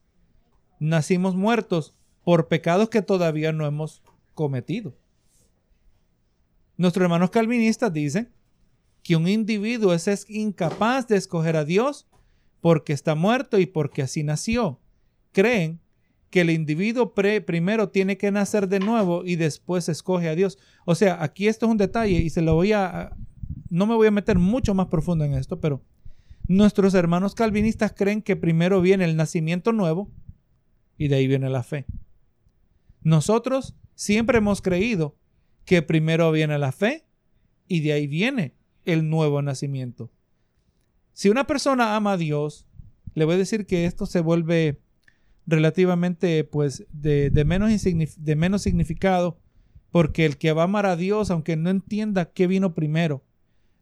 [0.79, 4.03] nacimos muertos por pecados que todavía no hemos
[4.35, 4.95] cometido.
[6.77, 8.31] Nuestros hermanos calvinistas dicen
[9.03, 12.07] que un individuo es, incapaz de escoger a Dios
[12.61, 14.79] porque está muerto y porque así nació.
[15.35, 15.81] Creen
[16.29, 20.57] que el individuo primero tiene que nacer de nuevo y después escoge a Dios.
[20.85, 23.13] O sea, aquí esto es un detalle y se lo voy a...
[23.69, 25.83] No me voy a meter mucho más profundo en esto, pero
[26.47, 30.09] nuestros hermanos calvinistas creen que primero viene el nacimiento nuevo
[30.97, 31.85] y de ahí viene la fe.
[33.01, 35.17] Nosotros siempre hemos creído
[35.65, 37.03] que primero viene la fe
[37.67, 40.13] y de ahí viene el nuevo nacimiento.
[41.11, 42.69] Si una persona ama a Dios,
[43.15, 44.84] le voy a decir que esto se vuelve
[45.47, 47.71] relativamente pues de, menos,
[48.17, 49.37] de menos significado
[49.91, 53.23] porque el que va a amar a Dios, aunque no entienda qué vino primero,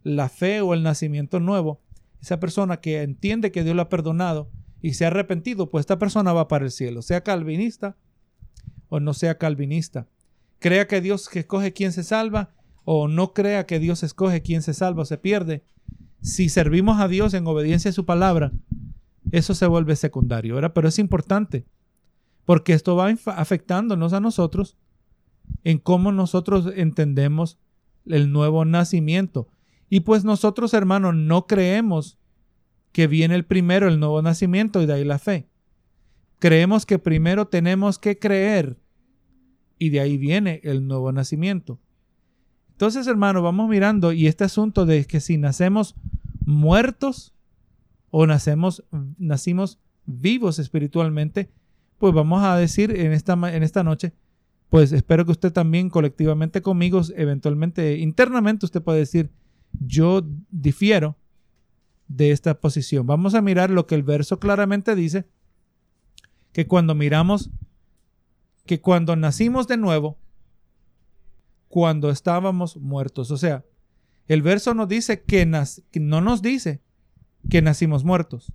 [0.04, 1.82] la fe o el nacimiento nuevo,
[2.21, 5.97] esa persona que entiende que Dios lo ha perdonado y se ha arrepentido, pues esta
[5.97, 7.97] persona va para el cielo, sea calvinista
[8.89, 10.08] o no sea calvinista.
[10.60, 12.52] Crea que Dios escoge quien se salva
[12.86, 15.63] o no crea que Dios escoge quien se salva o se pierde,
[16.21, 18.52] si servimos a Dios en obediencia a su palabra,
[19.34, 20.74] eso se vuelve secundario, ¿verdad?
[20.76, 21.65] Pero es importante,
[22.46, 24.78] porque esto va afectándonos a nosotros
[25.63, 27.58] en cómo nosotros entendemos
[28.06, 29.48] el nuevo nacimiento.
[29.89, 32.19] Y pues nosotros, hermanos, no creemos
[32.91, 35.50] que viene el primero el nuevo nacimiento y de ahí la fe.
[36.38, 38.80] Creemos que primero tenemos que creer
[39.80, 41.80] y de ahí viene el nuevo nacimiento.
[42.69, 45.96] Entonces, hermano, vamos mirando y este asunto de que si nacemos
[46.46, 47.33] muertos
[48.15, 48.84] o nacemos,
[49.17, 51.49] nacimos vivos espiritualmente,
[51.97, 54.13] pues vamos a decir en esta, en esta noche,
[54.69, 59.32] pues espero que usted también colectivamente conmigo, eventualmente, internamente usted puede decir,
[59.80, 60.21] yo
[60.52, 61.17] difiero
[62.08, 63.08] de esta posición.
[63.08, 65.28] Vamos a mirar lo que el verso claramente dice,
[66.52, 67.49] que cuando miramos
[68.67, 70.19] que cuando nacimos de nuevo,
[71.67, 73.32] cuando estábamos muertos.
[73.32, 73.65] O sea,
[74.28, 76.84] el verso nos dice que, no nos dice
[77.50, 78.52] que nacimos muertos.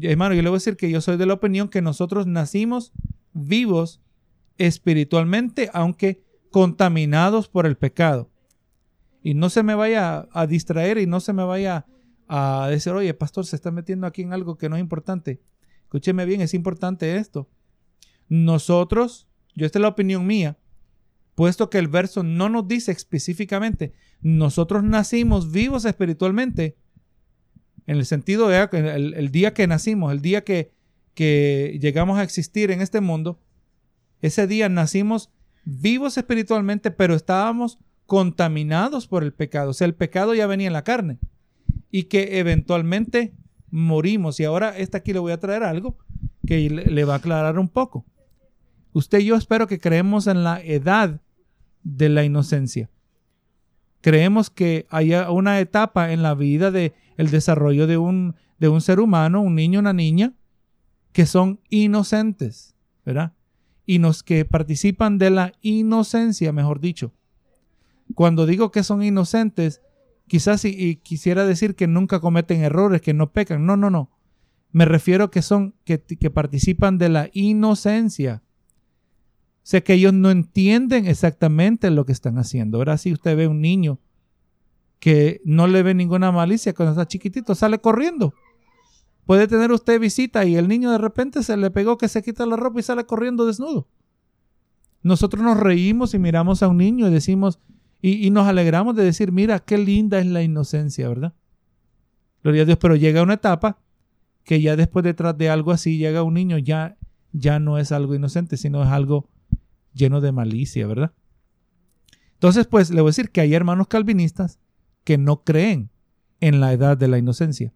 [0.00, 2.92] Hermano, yo le voy a decir que yo soy de la opinión que nosotros nacimos
[3.32, 4.00] vivos
[4.58, 8.30] espiritualmente, aunque contaminados por el pecado.
[9.22, 11.86] Y no se me vaya a distraer y no se me vaya
[12.28, 15.40] a decir, oye, pastor, se está metiendo aquí en algo que no es importante.
[15.82, 17.48] Escúcheme bien, es importante esto.
[18.28, 20.58] Nosotros, yo esta es la opinión mía,
[21.34, 26.76] puesto que el verso no nos dice específicamente, nosotros nacimos vivos espiritualmente,
[27.86, 30.72] en el sentido de el, día que nacimos, el día que,
[31.14, 33.40] que llegamos a existir en este mundo,
[34.22, 35.30] ese día nacimos
[35.64, 39.70] vivos espiritualmente, pero estábamos contaminados por el pecado.
[39.70, 41.18] O sea, el pecado ya venía en la carne
[41.90, 43.34] y que eventualmente
[43.70, 44.40] morimos.
[44.40, 45.98] Y ahora, esta aquí le voy a traer algo
[46.46, 48.06] que le va a aclarar un poco.
[48.92, 51.20] Usted y yo espero que creemos en la edad
[51.82, 52.90] de la inocencia.
[54.00, 58.80] Creemos que hay una etapa en la vida del el desarrollo de un, de un
[58.80, 60.34] ser humano, un niño, una niña,
[61.12, 62.74] que son inocentes,
[63.04, 63.32] ¿verdad?
[63.86, 67.12] Y los que participan de la inocencia, mejor dicho.
[68.14, 69.80] Cuando digo que son inocentes,
[70.26, 73.64] quizás y, quisiera decir que nunca cometen errores, que no pecan.
[73.64, 74.10] No, no, no.
[74.72, 78.42] Me refiero que son que, que participan de la inocencia
[79.66, 82.78] sé que ellos no entienden exactamente lo que están haciendo.
[82.78, 83.98] Ahora si usted ve un niño
[84.98, 88.34] que no le ve ninguna malicia cuando está chiquitito, sale corriendo.
[89.24, 92.46] Puede tener usted visita y el niño de repente se le pegó que se quita
[92.46, 93.88] la ropa y sale corriendo desnudo.
[95.02, 97.60] Nosotros nos reímos y miramos a un niño y decimos,
[98.00, 101.34] y, y nos alegramos de decir, mira, qué linda es la inocencia, ¿verdad?
[102.42, 103.78] Gloria a Dios, pero llega una etapa
[104.44, 106.96] que ya después detrás de algo así llega un niño, ya,
[107.32, 109.28] ya no es algo inocente, sino es algo
[109.92, 111.12] lleno de malicia, ¿verdad?
[112.34, 114.60] Entonces, pues le voy a decir que hay hermanos calvinistas
[115.06, 115.88] que no creen
[116.40, 117.72] en la edad de la inocencia.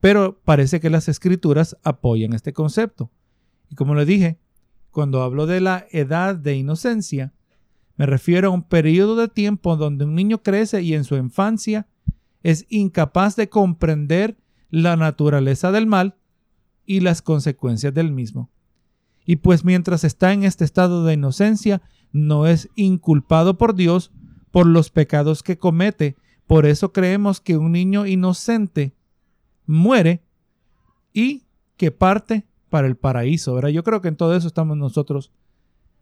[0.00, 3.10] Pero parece que las escrituras apoyan este concepto.
[3.70, 4.38] Y como le dije,
[4.90, 7.32] cuando hablo de la edad de inocencia,
[7.96, 11.86] me refiero a un periodo de tiempo donde un niño crece y en su infancia
[12.42, 14.36] es incapaz de comprender
[14.70, 16.16] la naturaleza del mal
[16.84, 18.50] y las consecuencias del mismo
[19.28, 24.10] y pues mientras está en este estado de inocencia, no es inculpado por Dios
[24.50, 26.16] por los pecados que comete.
[26.46, 28.94] Por eso creemos que un niño inocente
[29.66, 30.22] muere
[31.12, 31.44] y
[31.76, 33.54] que parte para el paraíso.
[33.54, 33.70] ¿verdad?
[33.70, 35.30] Yo creo que en todo eso estamos nosotros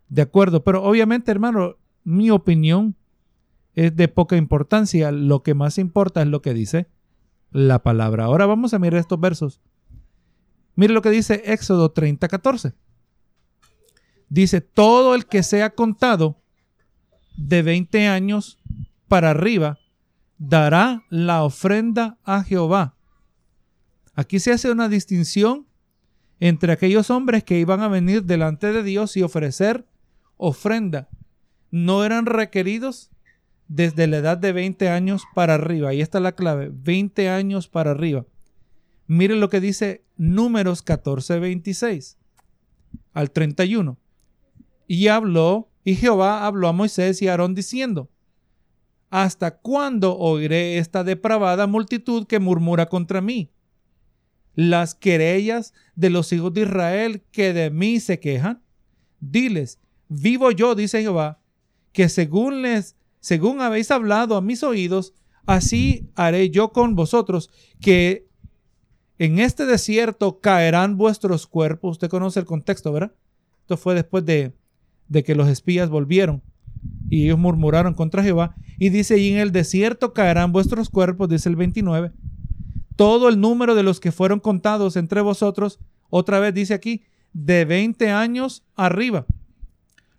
[0.08, 0.62] de acuerdo.
[0.62, 2.96] Pero obviamente, hermano, mi opinión
[3.74, 5.10] es de poca importancia.
[5.12, 6.88] Lo que más importa es lo que dice
[7.50, 8.24] la palabra.
[8.24, 9.60] Ahora vamos a mirar estos versos.
[10.74, 12.74] Mire lo que dice Éxodo 30, 14
[14.28, 16.42] dice, todo el que sea contado
[17.36, 18.58] de 20 años
[19.08, 19.78] para arriba
[20.38, 22.94] dará la ofrenda a Jehová.
[24.14, 25.66] Aquí se hace una distinción
[26.40, 29.86] entre aquellos hombres que iban a venir delante de Dios y ofrecer
[30.36, 31.08] ofrenda.
[31.70, 33.10] No eran requeridos
[33.68, 35.90] desde la edad de 20 años para arriba.
[35.90, 38.26] Ahí está la clave, 20 años para arriba.
[39.06, 42.16] Mire lo que dice Números 14, 26
[43.12, 43.98] al 31.
[44.86, 48.10] Y habló, y Jehová habló a Moisés y a Aarón diciendo,
[49.08, 53.52] ¿Hasta cuándo oiré esta depravada multitud que murmura contra mí?
[54.56, 58.64] Las querellas de los hijos de Israel que de mí se quejan.
[59.20, 61.38] Diles, vivo yo, dice Jehová,
[61.92, 65.14] que según les, según habéis hablado a mis oídos,
[65.46, 67.48] así haré yo con vosotros,
[67.80, 68.26] que
[69.18, 71.92] en este desierto caerán vuestros cuerpos.
[71.92, 73.14] Usted conoce el contexto, ¿verdad?
[73.60, 74.52] Esto fue después de,
[75.08, 76.42] de que los espías volvieron
[77.08, 78.54] y ellos murmuraron contra Jehová.
[78.78, 82.12] Y dice, y en el desierto caerán vuestros cuerpos, dice el 29.
[82.96, 85.78] Todo el número de los que fueron contados entre vosotros,
[86.10, 89.26] otra vez dice aquí, de 20 años arriba,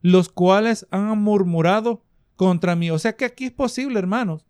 [0.01, 2.03] los cuales han murmurado
[2.35, 2.91] contra mí.
[2.91, 4.45] O sea que aquí es posible, hermanos,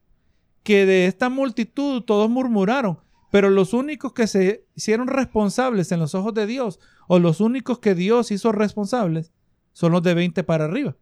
[0.64, 3.00] que de esta multitud todos murmuraron,
[3.32, 7.80] pero los únicos que se hicieron responsables en los ojos de Dios, o los únicos
[7.80, 9.32] que Dios hizo responsables,
[9.78, 10.96] son los de 20 para arriba.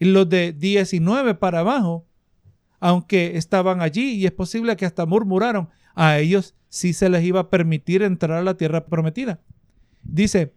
[0.00, 2.04] Y los de 19 para abajo,
[2.80, 7.38] aunque estaban allí y es posible que hasta murmuraron, a ellos sí se les iba
[7.38, 9.42] a permitir entrar a la tierra prometida.
[10.02, 10.54] Dice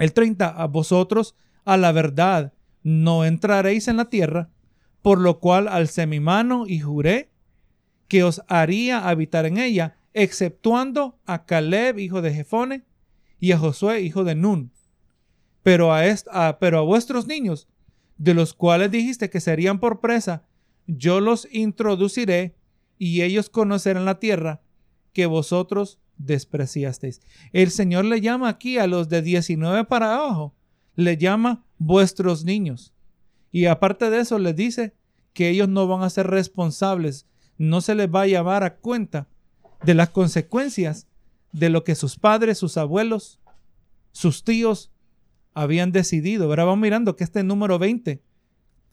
[0.00, 4.50] el 30, a vosotros a la verdad no entraréis en la tierra,
[5.00, 7.30] por lo cual alcé mi mano y juré
[8.08, 12.82] que os haría habitar en ella, exceptuando a Caleb, hijo de Jefone,
[13.38, 14.72] y a Josué, hijo de Nun.
[15.68, 17.68] Pero a, esta, pero a vuestros niños
[18.16, 20.46] de los cuales dijiste que serían por presa,
[20.86, 22.56] yo los introduciré
[22.96, 24.62] y ellos conocerán la tierra
[25.12, 27.20] que vosotros despreciasteis.
[27.52, 30.54] El Señor le llama aquí a los de 19 para abajo,
[30.96, 32.94] le llama vuestros niños.
[33.52, 34.94] Y aparte de eso, les dice
[35.34, 37.26] que ellos no van a ser responsables,
[37.58, 39.28] no se les va a llevar a cuenta
[39.84, 41.08] de las consecuencias
[41.52, 43.38] de lo que sus padres, sus abuelos,
[44.12, 44.92] sus tíos
[45.54, 46.46] habían decidido.
[46.46, 48.22] Ahora vamos mirando que este número 20,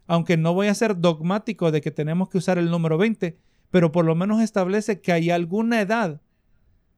[0.08, 3.38] aunque no voy a ser dogmático de que tenemos que usar el número 20,
[3.72, 6.22] pero por lo menos establece que hay alguna edad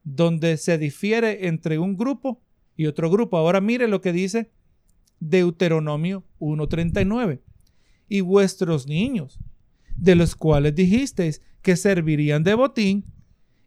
[0.03, 2.41] donde se difiere entre un grupo
[2.75, 3.37] y otro grupo.
[3.37, 4.51] Ahora mire lo que dice
[5.19, 7.41] Deuteronomio 1.39.
[8.09, 9.39] Y vuestros niños,
[9.97, 13.05] de los cuales dijisteis que servirían de botín,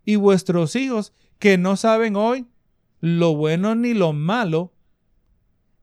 [0.05, 2.47] y vuestros hijos que no saben hoy
[3.01, 4.73] lo bueno ni lo malo,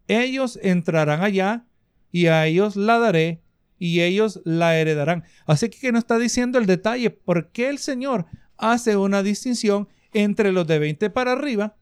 [0.07, 1.65] ellos entrarán allá
[2.11, 3.41] y a ellos la daré
[3.79, 5.23] y ellos la heredarán.
[5.45, 8.25] Así que no está diciendo el detalle por qué el Señor
[8.57, 11.75] hace una distinción entre los de 20 para arriba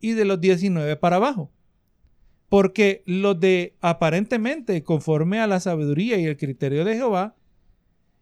[0.00, 1.52] y de los 19 para abajo.
[2.48, 7.36] Porque los de aparentemente conforme a la sabiduría y el criterio de Jehová,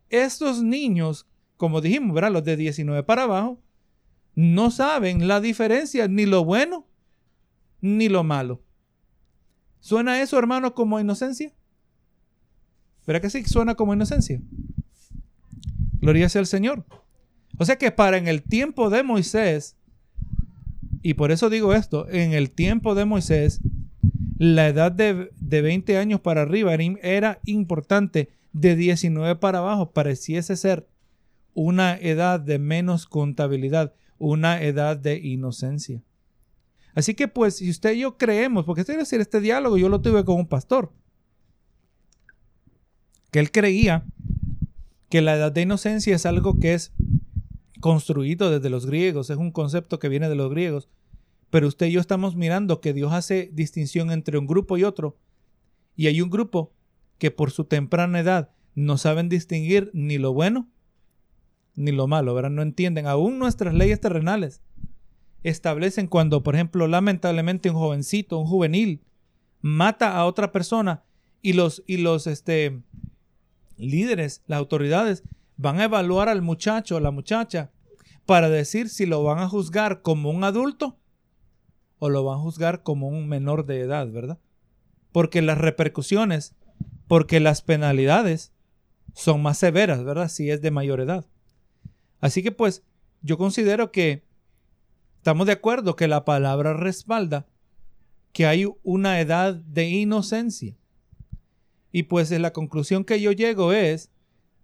[0.09, 2.33] estos niños, como dijimos, ¿verdad?
[2.33, 3.61] los de 19 para abajo,
[4.35, 6.87] no saben la diferencia ni lo bueno
[7.81, 8.63] ni lo malo.
[9.83, 11.53] ¿Suena eso, hermano, como inocencia?
[13.05, 13.43] ¿Verdad que sí?
[13.45, 14.41] Suena como inocencia.
[16.01, 16.87] Gloria sea al Señor.
[17.59, 19.77] O sea que para en el tiempo de Moisés,
[21.03, 23.61] y por eso digo esto, en el tiempo de Moisés,
[24.39, 30.57] la edad de, de 20 años para arriba era importante, de 19 para abajo pareciese
[30.57, 30.87] ser
[31.55, 36.03] una edad de menos contabilidad, una edad de inocencia.
[36.95, 40.25] Así que pues si usted y yo creemos, porque decir, este diálogo yo lo tuve
[40.25, 40.93] con un pastor,
[43.31, 44.05] que él creía
[45.09, 46.93] que la edad de inocencia es algo que es
[47.81, 50.89] construido desde los griegos, es un concepto que viene de los griegos,
[51.51, 55.17] pero usted y yo estamos mirando que Dios hace distinción entre un grupo y otro,
[55.97, 56.73] y hay un grupo
[57.19, 60.69] que por su temprana edad no saben distinguir ni lo bueno
[61.75, 62.51] ni lo malo, ¿verdad?
[62.51, 64.61] No entienden aún nuestras leyes terrenales
[65.43, 69.03] establecen cuando, por ejemplo, lamentablemente un jovencito, un juvenil,
[69.61, 71.05] mata a otra persona
[71.41, 72.81] y los, y los este,
[73.77, 75.23] líderes, las autoridades,
[75.57, 77.71] van a evaluar al muchacho o la muchacha
[78.27, 80.99] para decir si lo van a juzgar como un adulto
[81.99, 84.39] o lo van a juzgar como un menor de edad, ¿verdad?
[85.13, 86.55] Porque las repercusiones,
[87.07, 88.53] porque las penalidades
[89.15, 90.29] son más severas, ¿verdad?
[90.29, 91.27] Si es de mayor edad.
[92.21, 92.83] Así que pues
[93.21, 94.25] yo considero que
[95.23, 97.47] Estamos de acuerdo que la palabra respalda
[98.33, 100.77] que hay una edad de inocencia.
[101.93, 104.11] Y pues la conclusión que yo llego es,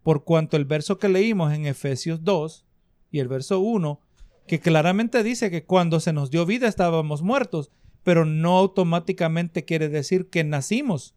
[0.02, 2.66] por cuanto el verso que leímos en Efesios 2
[3.12, 4.00] y el verso 1,
[4.48, 7.70] que claramente dice que cuando se nos dio vida estábamos muertos,
[8.02, 11.14] pero no automáticamente quiere decir que nacimos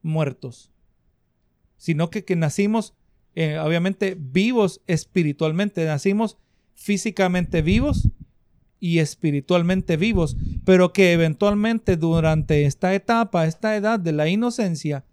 [0.00, 0.72] muertos,
[1.76, 2.94] sino que, que nacimos
[3.34, 6.38] eh, obviamente vivos espiritualmente, nacimos
[6.74, 8.08] físicamente vivos
[8.80, 15.04] y espiritualmente vivos, pero que eventualmente durante esta etapa, esta edad de la inocencia,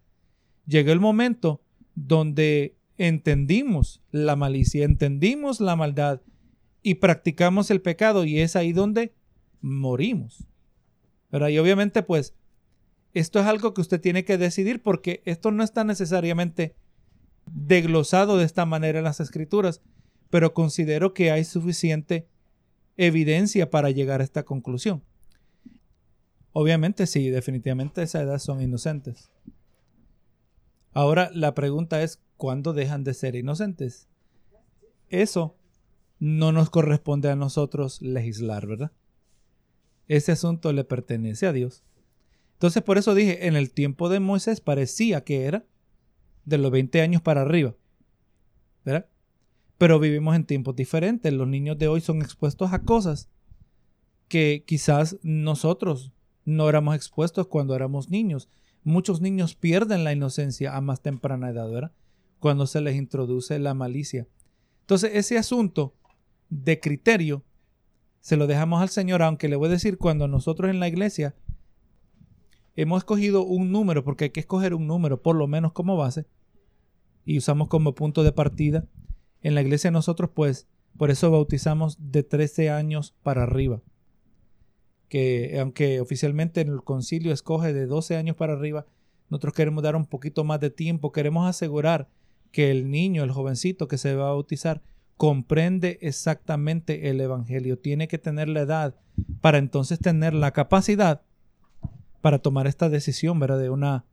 [0.67, 1.61] llegó el momento
[1.95, 6.21] donde entendimos la malicia, entendimos la maldad
[6.81, 9.13] y practicamos el pecado y es ahí donde
[9.61, 10.45] morimos.
[11.29, 12.35] Pero Y obviamente pues
[13.13, 16.75] esto es algo que usted tiene que decidir porque esto no está necesariamente
[17.51, 19.81] desglosado de esta manera en las escrituras,
[20.29, 22.27] pero considero que hay suficiente
[22.97, 25.03] evidencia para llegar a esta conclusión.
[26.51, 29.29] Obviamente sí, definitivamente esa edad son inocentes.
[30.93, 34.07] Ahora la pregunta es, ¿cuándo dejan de ser inocentes?
[35.09, 35.57] Eso
[36.19, 38.91] no nos corresponde a nosotros legislar, ¿verdad?
[40.07, 41.83] Ese asunto le pertenece a Dios.
[42.53, 45.65] Entonces por eso dije, en el tiempo de Moisés parecía que era
[46.45, 47.75] de los 20 años para arriba,
[48.85, 49.09] ¿verdad?
[49.77, 51.31] Pero vivimos en tiempos diferentes.
[51.33, 53.29] Los niños de hoy son expuestos a cosas
[54.27, 56.11] que quizás nosotros
[56.45, 58.49] no éramos expuestos cuando éramos niños.
[58.83, 61.91] Muchos niños pierden la inocencia a más temprana edad, ¿verdad?
[62.39, 64.27] Cuando se les introduce la malicia.
[64.81, 65.95] Entonces, ese asunto
[66.49, 67.43] de criterio
[68.21, 71.35] se lo dejamos al Señor, aunque le voy a decir, cuando nosotros en la iglesia
[72.75, 76.25] hemos escogido un número, porque hay que escoger un número por lo menos como base,
[77.25, 78.87] y usamos como punto de partida
[79.45, 80.67] en la iglesia nosotros pues
[80.97, 83.83] por eso bautizamos de 13 años para arriba.
[85.07, 88.87] Que aunque oficialmente en el concilio escoge de 12 años para arriba,
[89.29, 92.09] nosotros queremos dar un poquito más de tiempo, queremos asegurar
[92.51, 94.81] que el niño, el jovencito que se va a bautizar,
[95.15, 98.95] comprende exactamente el Evangelio, tiene que tener la edad
[99.41, 101.21] para entonces tener la capacidad
[102.21, 103.59] para tomar esta decisión, ¿verdad?
[103.59, 104.05] De una,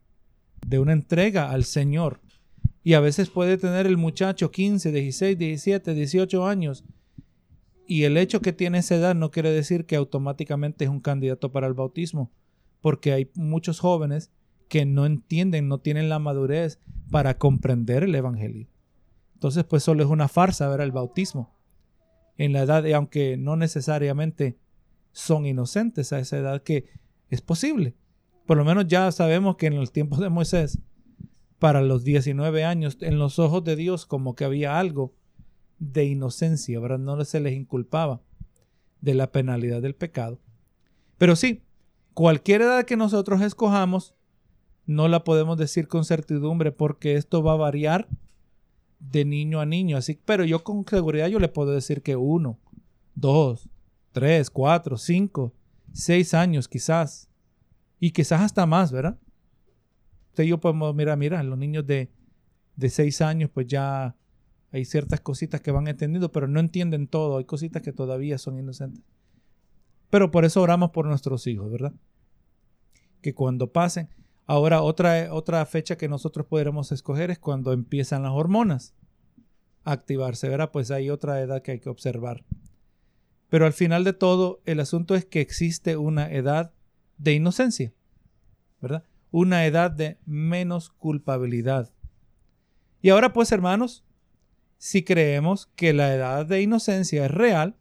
[0.66, 2.20] de una entrega al Señor
[2.84, 6.84] y a veces puede tener el muchacho 15, 16, 17, 18 años.
[7.86, 11.52] Y el hecho que tiene esa edad no quiere decir que automáticamente es un candidato
[11.52, 12.32] para el bautismo.
[12.80, 14.32] Porque hay muchos jóvenes
[14.68, 16.80] que no entienden, no tienen la madurez
[17.10, 18.68] para comprender el Evangelio.
[19.34, 21.54] Entonces, pues solo es una farsa ver el bautismo.
[22.38, 24.56] En la edad, aunque no necesariamente
[25.12, 26.86] son inocentes a esa edad, que
[27.28, 27.94] es posible.
[28.46, 30.78] Por lo menos ya sabemos que en los tiempos de Moisés
[31.62, 35.14] para los 19 años en los ojos de Dios como que había algo
[35.78, 36.98] de inocencia, ¿verdad?
[36.98, 38.20] No se les inculpaba
[39.00, 40.40] de la penalidad del pecado.
[41.18, 41.62] Pero sí,
[42.14, 44.16] cualquier edad que nosotros escojamos,
[44.86, 48.08] no la podemos decir con certidumbre porque esto va a variar
[48.98, 49.96] de niño a niño.
[49.96, 52.58] Así, pero yo con seguridad yo le puedo decir que uno,
[53.14, 53.68] dos,
[54.10, 55.54] tres, cuatro, cinco,
[55.92, 57.28] seis años quizás.
[58.00, 59.16] Y quizás hasta más, ¿verdad?
[60.32, 62.10] Usted y yo podemos, mira, mira, los niños de,
[62.76, 64.16] de seis años, pues ya
[64.70, 67.36] hay ciertas cositas que van entendiendo, pero no entienden todo.
[67.36, 69.04] Hay cositas que todavía son inocentes.
[70.08, 71.92] Pero por eso oramos por nuestros hijos, ¿verdad?
[73.20, 74.08] Que cuando pasen.
[74.46, 78.94] Ahora, otra, otra fecha que nosotros podremos escoger es cuando empiezan las hormonas
[79.84, 80.70] a activarse, ¿verdad?
[80.72, 82.42] Pues hay otra edad que hay que observar.
[83.50, 86.72] Pero al final de todo, el asunto es que existe una edad
[87.18, 87.92] de inocencia,
[88.80, 89.04] ¿verdad?
[89.32, 91.90] Una edad de menos culpabilidad.
[93.00, 94.04] Y ahora pues hermanos,
[94.78, 97.76] si creemos que la edad de inocencia es real,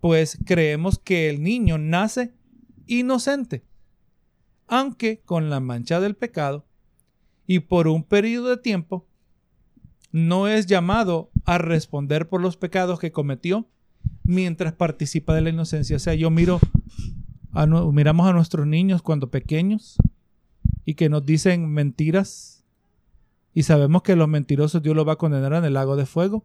[0.00, 2.32] pues creemos que el niño nace
[2.86, 3.64] inocente,
[4.66, 6.66] aunque con la mancha del pecado,
[7.46, 9.06] y por un periodo de tiempo,
[10.12, 13.68] no es llamado a responder por los pecados que cometió
[14.22, 15.96] mientras participa de la inocencia.
[15.96, 16.60] O sea, yo miro
[17.92, 19.96] miramos a nuestros niños cuando pequeños
[20.84, 22.64] y que nos dicen mentiras
[23.54, 26.44] y sabemos que los mentirosos Dios los va a condenar en el lago de fuego.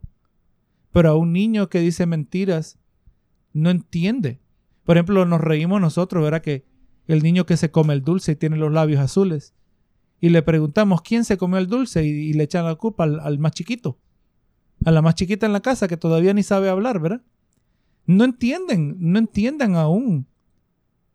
[0.92, 2.78] Pero a un niño que dice mentiras
[3.52, 4.40] no entiende.
[4.84, 6.42] Por ejemplo, nos reímos nosotros, ¿verdad?
[6.42, 6.64] Que
[7.08, 9.54] el niño que se come el dulce y tiene los labios azules.
[10.20, 13.38] Y le preguntamos quién se comió el dulce y, le echan la culpa al, al,
[13.38, 13.98] más chiquito.
[14.84, 17.22] A la más chiquita en la casa que todavía ni sabe hablar, ¿verdad?
[18.06, 20.26] No entienden, no entiendan aún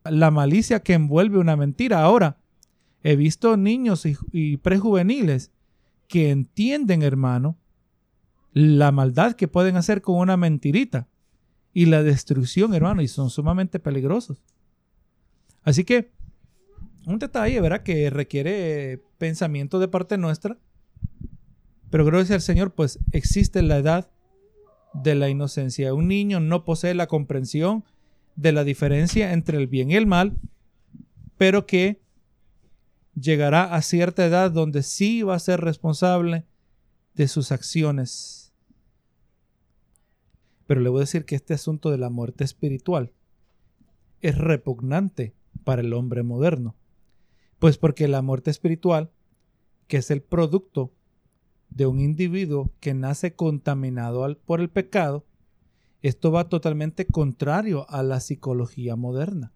[0.09, 2.01] la malicia que envuelve una mentira.
[2.01, 2.37] Ahora,
[3.03, 5.51] he visto niños y, prejuveniles
[6.07, 7.57] que entienden, hermano,
[8.53, 11.07] la maldad que pueden hacer con una mentirita
[11.73, 14.41] y la destrucción, hermano, y son sumamente peligrosos.
[15.63, 16.11] Así que,
[17.05, 17.83] un detalle, ¿verdad?
[17.83, 20.57] Que requiere pensamiento de parte nuestra.
[21.89, 24.09] Pero gracias al Señor, pues existe la edad
[24.93, 25.93] de la inocencia.
[25.93, 27.83] Un niño no posee la comprensión
[28.35, 30.37] de la diferencia entre el bien y el mal,
[31.37, 32.01] pero que
[33.19, 36.45] llegará a cierta edad donde sí va a ser responsable
[37.13, 38.53] de sus acciones.
[40.67, 43.13] Pero le voy a decir que este asunto de la muerte espiritual
[44.21, 45.33] es repugnante
[45.63, 46.75] para el hombre moderno.
[47.59, 49.11] Pues porque la muerte espiritual,
[49.87, 50.91] que es el producto
[51.69, 55.25] de un individuo que nace contaminado por el pecado,
[56.01, 59.53] esto va totalmente contrario a la psicología moderna.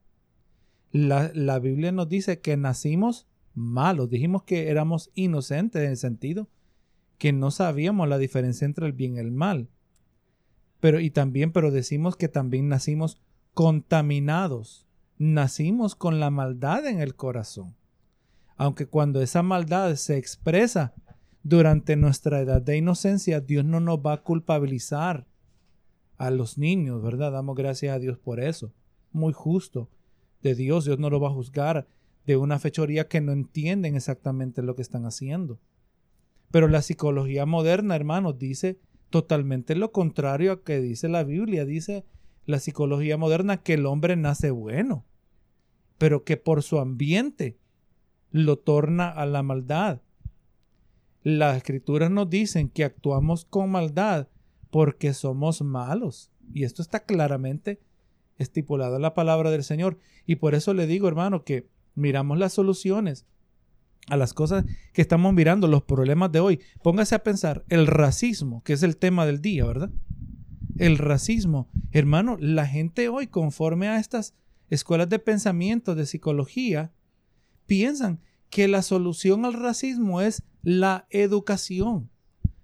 [0.92, 6.50] La, la, Biblia nos dice que nacimos malos, dijimos que éramos inocentes en el sentido
[7.20, 9.70] que no sabíamos la diferencia entre el bien y el mal.
[10.80, 13.22] Pero y también, pero decimos que también nacimos
[13.54, 14.88] contaminados.
[15.18, 17.76] Nacimos con la maldad en el corazón.
[18.56, 20.94] Aunque cuando esa maldad se expresa
[21.44, 25.28] durante nuestra edad de inocencia, Dios no nos va a culpabilizar
[26.20, 27.32] a los niños, ¿verdad?
[27.32, 28.72] Damos gracias a Dios por eso.
[29.12, 29.90] Muy justo
[30.44, 31.88] de Dios, Dios no lo va a juzgar
[32.28, 35.60] de una fechoría que no entienden exactamente lo que están haciendo.
[36.52, 41.66] Pero la psicología moderna, hermanos, dice totalmente lo contrario a que dice la Biblia.
[41.66, 42.06] Dice
[42.46, 45.06] la psicología moderna que el hombre nace bueno,
[45.98, 47.58] pero que por su ambiente
[48.30, 50.02] lo torna a la maldad.
[51.24, 54.28] Las escrituras nos dicen que actuamos con maldad
[54.70, 56.32] porque somos malos.
[56.54, 57.80] Y esto está claramente
[58.38, 59.98] estipulado en la palabra del Señor.
[60.26, 63.26] Y por eso le digo, hermano, que miramos las soluciones
[64.08, 66.60] a las cosas que estamos mirando, los problemas de hoy.
[66.82, 69.92] Póngase a pensar, el racismo, que es el tema del día, ¿verdad?
[70.78, 71.68] El racismo.
[71.92, 74.34] Hermano, la gente hoy, conforme a estas
[74.70, 76.92] escuelas de pensamiento, de psicología,
[77.68, 82.10] piensan que la solución al racismo es la educación,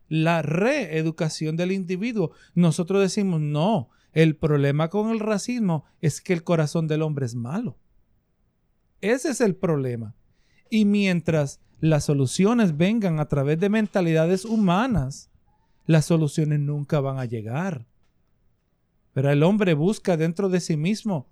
[0.08, 2.32] la reeducación del individuo.
[2.53, 7.36] Nosotros decimos, no, el problema con el racismo es que el corazón del hombre es
[7.36, 7.78] malo.
[9.01, 10.16] Ese es el problema.
[10.70, 15.30] Y mientras las soluciones vengan a través de mentalidades humanas,
[15.86, 17.86] las soluciones nunca van a llegar.
[19.14, 21.30] Pero el hombre busca dentro de sí mismo.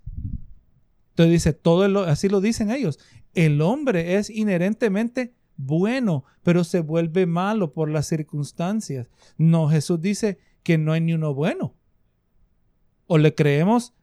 [1.10, 3.00] Entonces dice, todo así lo dicen ellos.
[3.34, 9.10] El hombre es inherentemente bueno, pero se vuelve malo por las circunstancias.
[9.38, 11.76] No, Jesús dice que no hay ni uno bueno.
[13.08, 13.94] O le creemos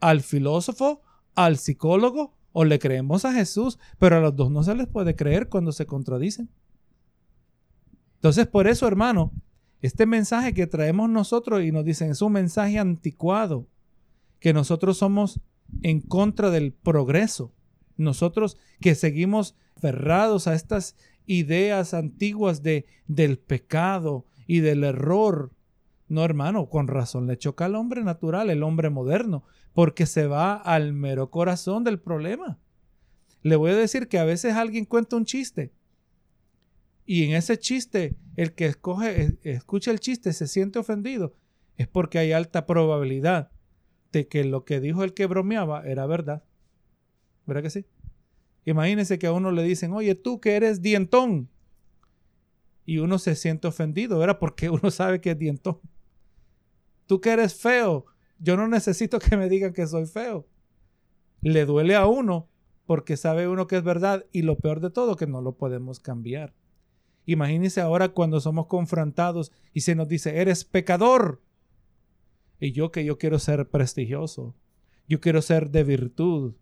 [0.00, 1.02] al filósofo,
[1.34, 5.14] al psicólogo o le creemos a Jesús, pero a los dos no se les puede
[5.14, 6.50] creer cuando se contradicen.
[8.16, 9.32] Entonces, por eso, hermano,
[9.80, 13.68] este mensaje que traemos nosotros y nos dicen es un mensaje anticuado,
[14.40, 15.40] que nosotros somos
[15.82, 17.52] en contra del progreso.
[17.98, 20.96] Nosotros que seguimos ferrados a estas
[21.26, 25.52] ideas antiguas de, del pecado y del error.
[26.08, 29.44] No, hermano, con razón le choca al hombre natural, el hombre moderno,
[29.74, 32.58] porque se va al mero corazón del problema.
[33.42, 35.72] Le voy a decir que a veces alguien cuenta un chiste
[37.08, 41.34] y en ese chiste el que escoge, escucha el chiste se siente ofendido,
[41.78, 43.50] es porque hay alta probabilidad
[44.12, 46.44] de que lo que dijo el que bromeaba era verdad.
[47.48, 47.86] ¿Verdad que sí?
[48.66, 51.48] Imagínense que a uno le dicen, oye, tú que eres dientón.
[52.84, 54.38] Y uno se siente ofendido, ¿verdad?
[54.38, 55.80] Porque uno sabe que es dientón.
[57.06, 58.04] Tú que eres feo,
[58.38, 60.46] yo no necesito que me digan que soy feo.
[61.40, 62.50] Le duele a uno
[62.84, 66.00] porque sabe uno que es verdad y lo peor de todo que no lo podemos
[66.00, 66.54] cambiar.
[67.24, 71.40] Imagínense ahora cuando somos confrontados y se nos dice, eres pecador.
[72.60, 74.54] Y yo que yo quiero ser prestigioso,
[75.08, 76.54] yo quiero ser de virtud,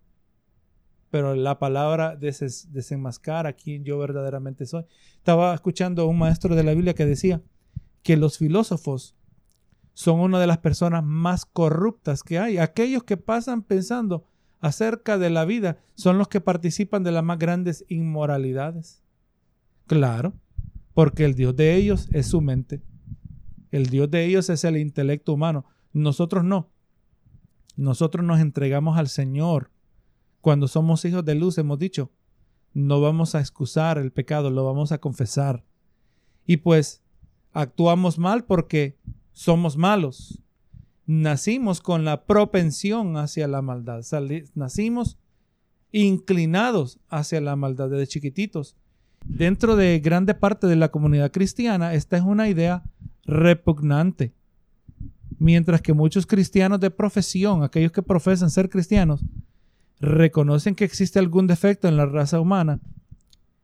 [1.17, 4.85] pero la palabra desenmascara a quien yo verdaderamente soy.
[5.17, 7.43] Estaba escuchando a un maestro de la Biblia que decía
[8.03, 9.17] que los filósofos
[9.95, 12.59] son una de las personas más corruptas que hay.
[12.59, 14.27] Aquellos que pasan pensando
[14.61, 19.03] acerca de la vida son los que participan de las más grandes inmoralidades.
[19.87, 20.35] Claro,
[20.93, 22.83] porque el Dios de ellos es su mente.
[23.71, 25.64] El Dios de ellos es el intelecto humano.
[25.95, 26.69] Nosotros no.
[27.75, 29.71] Nosotros nos entregamos al Señor.
[30.47, 32.13] Cuando somos hijos de luz, hemos dicho,
[32.73, 35.65] no vamos a excusar el pecado, lo vamos a confesar.
[36.47, 37.03] Y pues
[37.53, 38.97] actuamos mal porque
[39.33, 40.41] somos malos.
[41.05, 44.05] Nacimos con la propensión hacia la maldad.
[44.55, 45.19] Nacimos
[45.91, 48.77] inclinados hacia la maldad desde chiquititos.
[49.25, 52.85] Dentro de grande parte de la comunidad cristiana, esta es una idea
[53.25, 54.33] repugnante.
[55.41, 59.25] Mientras que muchos cristianos de profesión, aquellos que profesan ser cristianos,
[60.01, 62.81] reconocen que existe algún defecto en la raza humana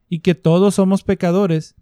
[0.09, 1.75] y que todos somos pecadores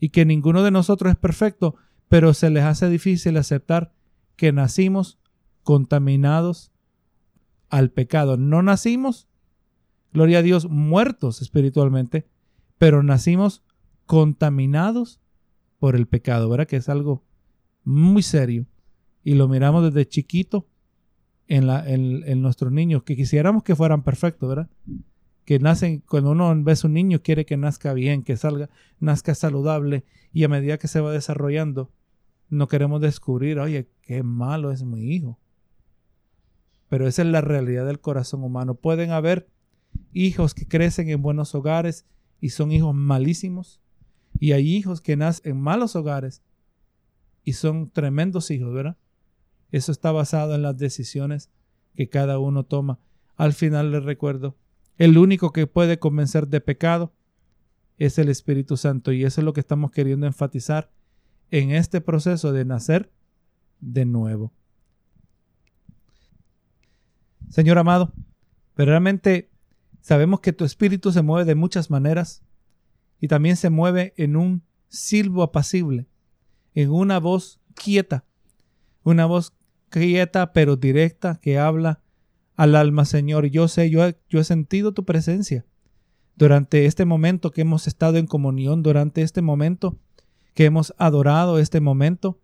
[0.00, 1.76] y que ninguno de nosotros es perfecto,
[2.08, 3.92] pero se les hace difícil aceptar
[4.36, 5.18] que nacimos
[5.62, 6.70] contaminados
[7.68, 8.36] al pecado.
[8.36, 9.28] No nacimos,
[10.12, 12.28] gloria a Dios, muertos espiritualmente,
[12.78, 13.62] pero nacimos
[14.04, 15.20] contaminados
[15.78, 16.68] por el pecado, ¿verdad?
[16.68, 17.24] Que es algo
[17.84, 18.66] muy serio.
[19.24, 20.68] Y lo miramos desde chiquito
[21.48, 24.68] en, la, en, nuestros niños, que quisiéramos que fueran perfectos, ¿verdad?
[25.44, 28.68] Que nacen, cuando uno ve a un niño, quiere que nazca bien, que salga,
[28.98, 31.90] nazca saludable, y a medida que se va desarrollando,
[32.48, 35.38] no queremos descubrir, oye, qué malo es mi hijo.
[36.88, 38.74] Pero esa es la realidad del corazón humano.
[38.74, 39.48] Pueden haber
[40.12, 42.06] hijos que crecen en buenos hogares
[42.40, 43.80] y son hijos malísimos.
[44.38, 46.42] Y hay hijos que nacen en malos hogares
[47.42, 48.96] y son tremendos hijos, ¿verdad?
[49.76, 51.50] Eso está basado en las decisiones
[51.94, 52.98] que cada uno toma.
[53.36, 54.56] Al final les recuerdo,
[54.96, 57.12] el único que puede convencer de pecado
[57.98, 60.90] es el Espíritu Santo y eso es lo que estamos queriendo enfatizar
[61.50, 63.12] en este proceso de nacer
[63.80, 64.50] de nuevo.
[67.50, 68.14] Señor amado,
[68.78, 69.50] verdaderamente
[70.00, 72.42] sabemos que tu espíritu se mueve de muchas maneras
[73.20, 76.06] y también se mueve en un silbo apacible,
[76.74, 78.24] en una voz quieta,
[79.02, 79.52] una voz
[80.00, 82.00] quieta pero directa que habla
[82.54, 83.46] al alma, Señor.
[83.46, 85.64] Yo sé, yo yo he sentido tu presencia
[86.36, 89.98] durante este momento que hemos estado en comunión, durante este momento
[90.54, 92.40] que hemos adorado este momento,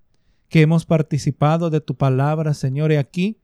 [0.48, 2.92] que hemos participado de tu palabra, Señor.
[2.92, 3.40] Y aquí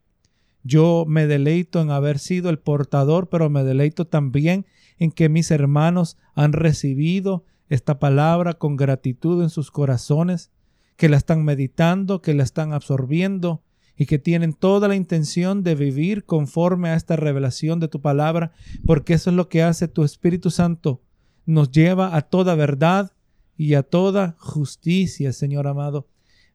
[0.63, 4.67] yo me deleito en haber sido el portador, pero me deleito también
[4.99, 10.51] en que mis hermanos han recibido esta palabra con gratitud en sus corazones,
[10.97, 13.63] que la están meditando, que la están absorbiendo
[13.99, 18.53] y que tienen toda la intención de vivir conforme a esta revelación de tu palabra,
[18.87, 21.03] porque eso es lo que hace tu Espíritu Santo.
[21.45, 23.13] Nos lleva a toda verdad
[23.57, 26.07] y a toda justicia, Señor amado.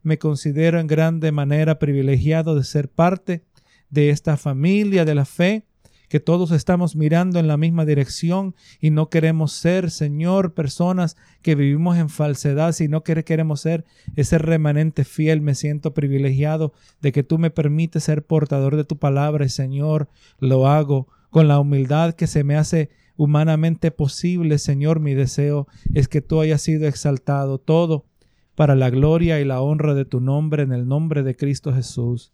[0.03, 3.43] Me considero en grande manera privilegiado de ser parte
[3.89, 5.67] de esta familia de la fe,
[6.13, 11.55] que todos estamos mirando en la misma dirección y no queremos ser, Señor, personas que
[11.55, 13.83] vivimos en falsedad, sino que queremos ser
[14.15, 15.41] ese remanente fiel.
[15.41, 20.07] Me siento privilegiado de que tú me permites ser portador de tu palabra Señor,
[20.37, 26.07] lo hago con la humildad que se me hace humanamente posible, Señor, mi deseo es
[26.07, 28.05] que tú hayas sido exaltado todo
[28.53, 32.33] para la gloria y la honra de tu nombre en el nombre de Cristo Jesús.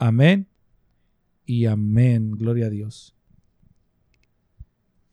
[0.00, 0.51] Amén
[1.52, 2.30] y amén.
[2.32, 3.14] Gloria a Dios.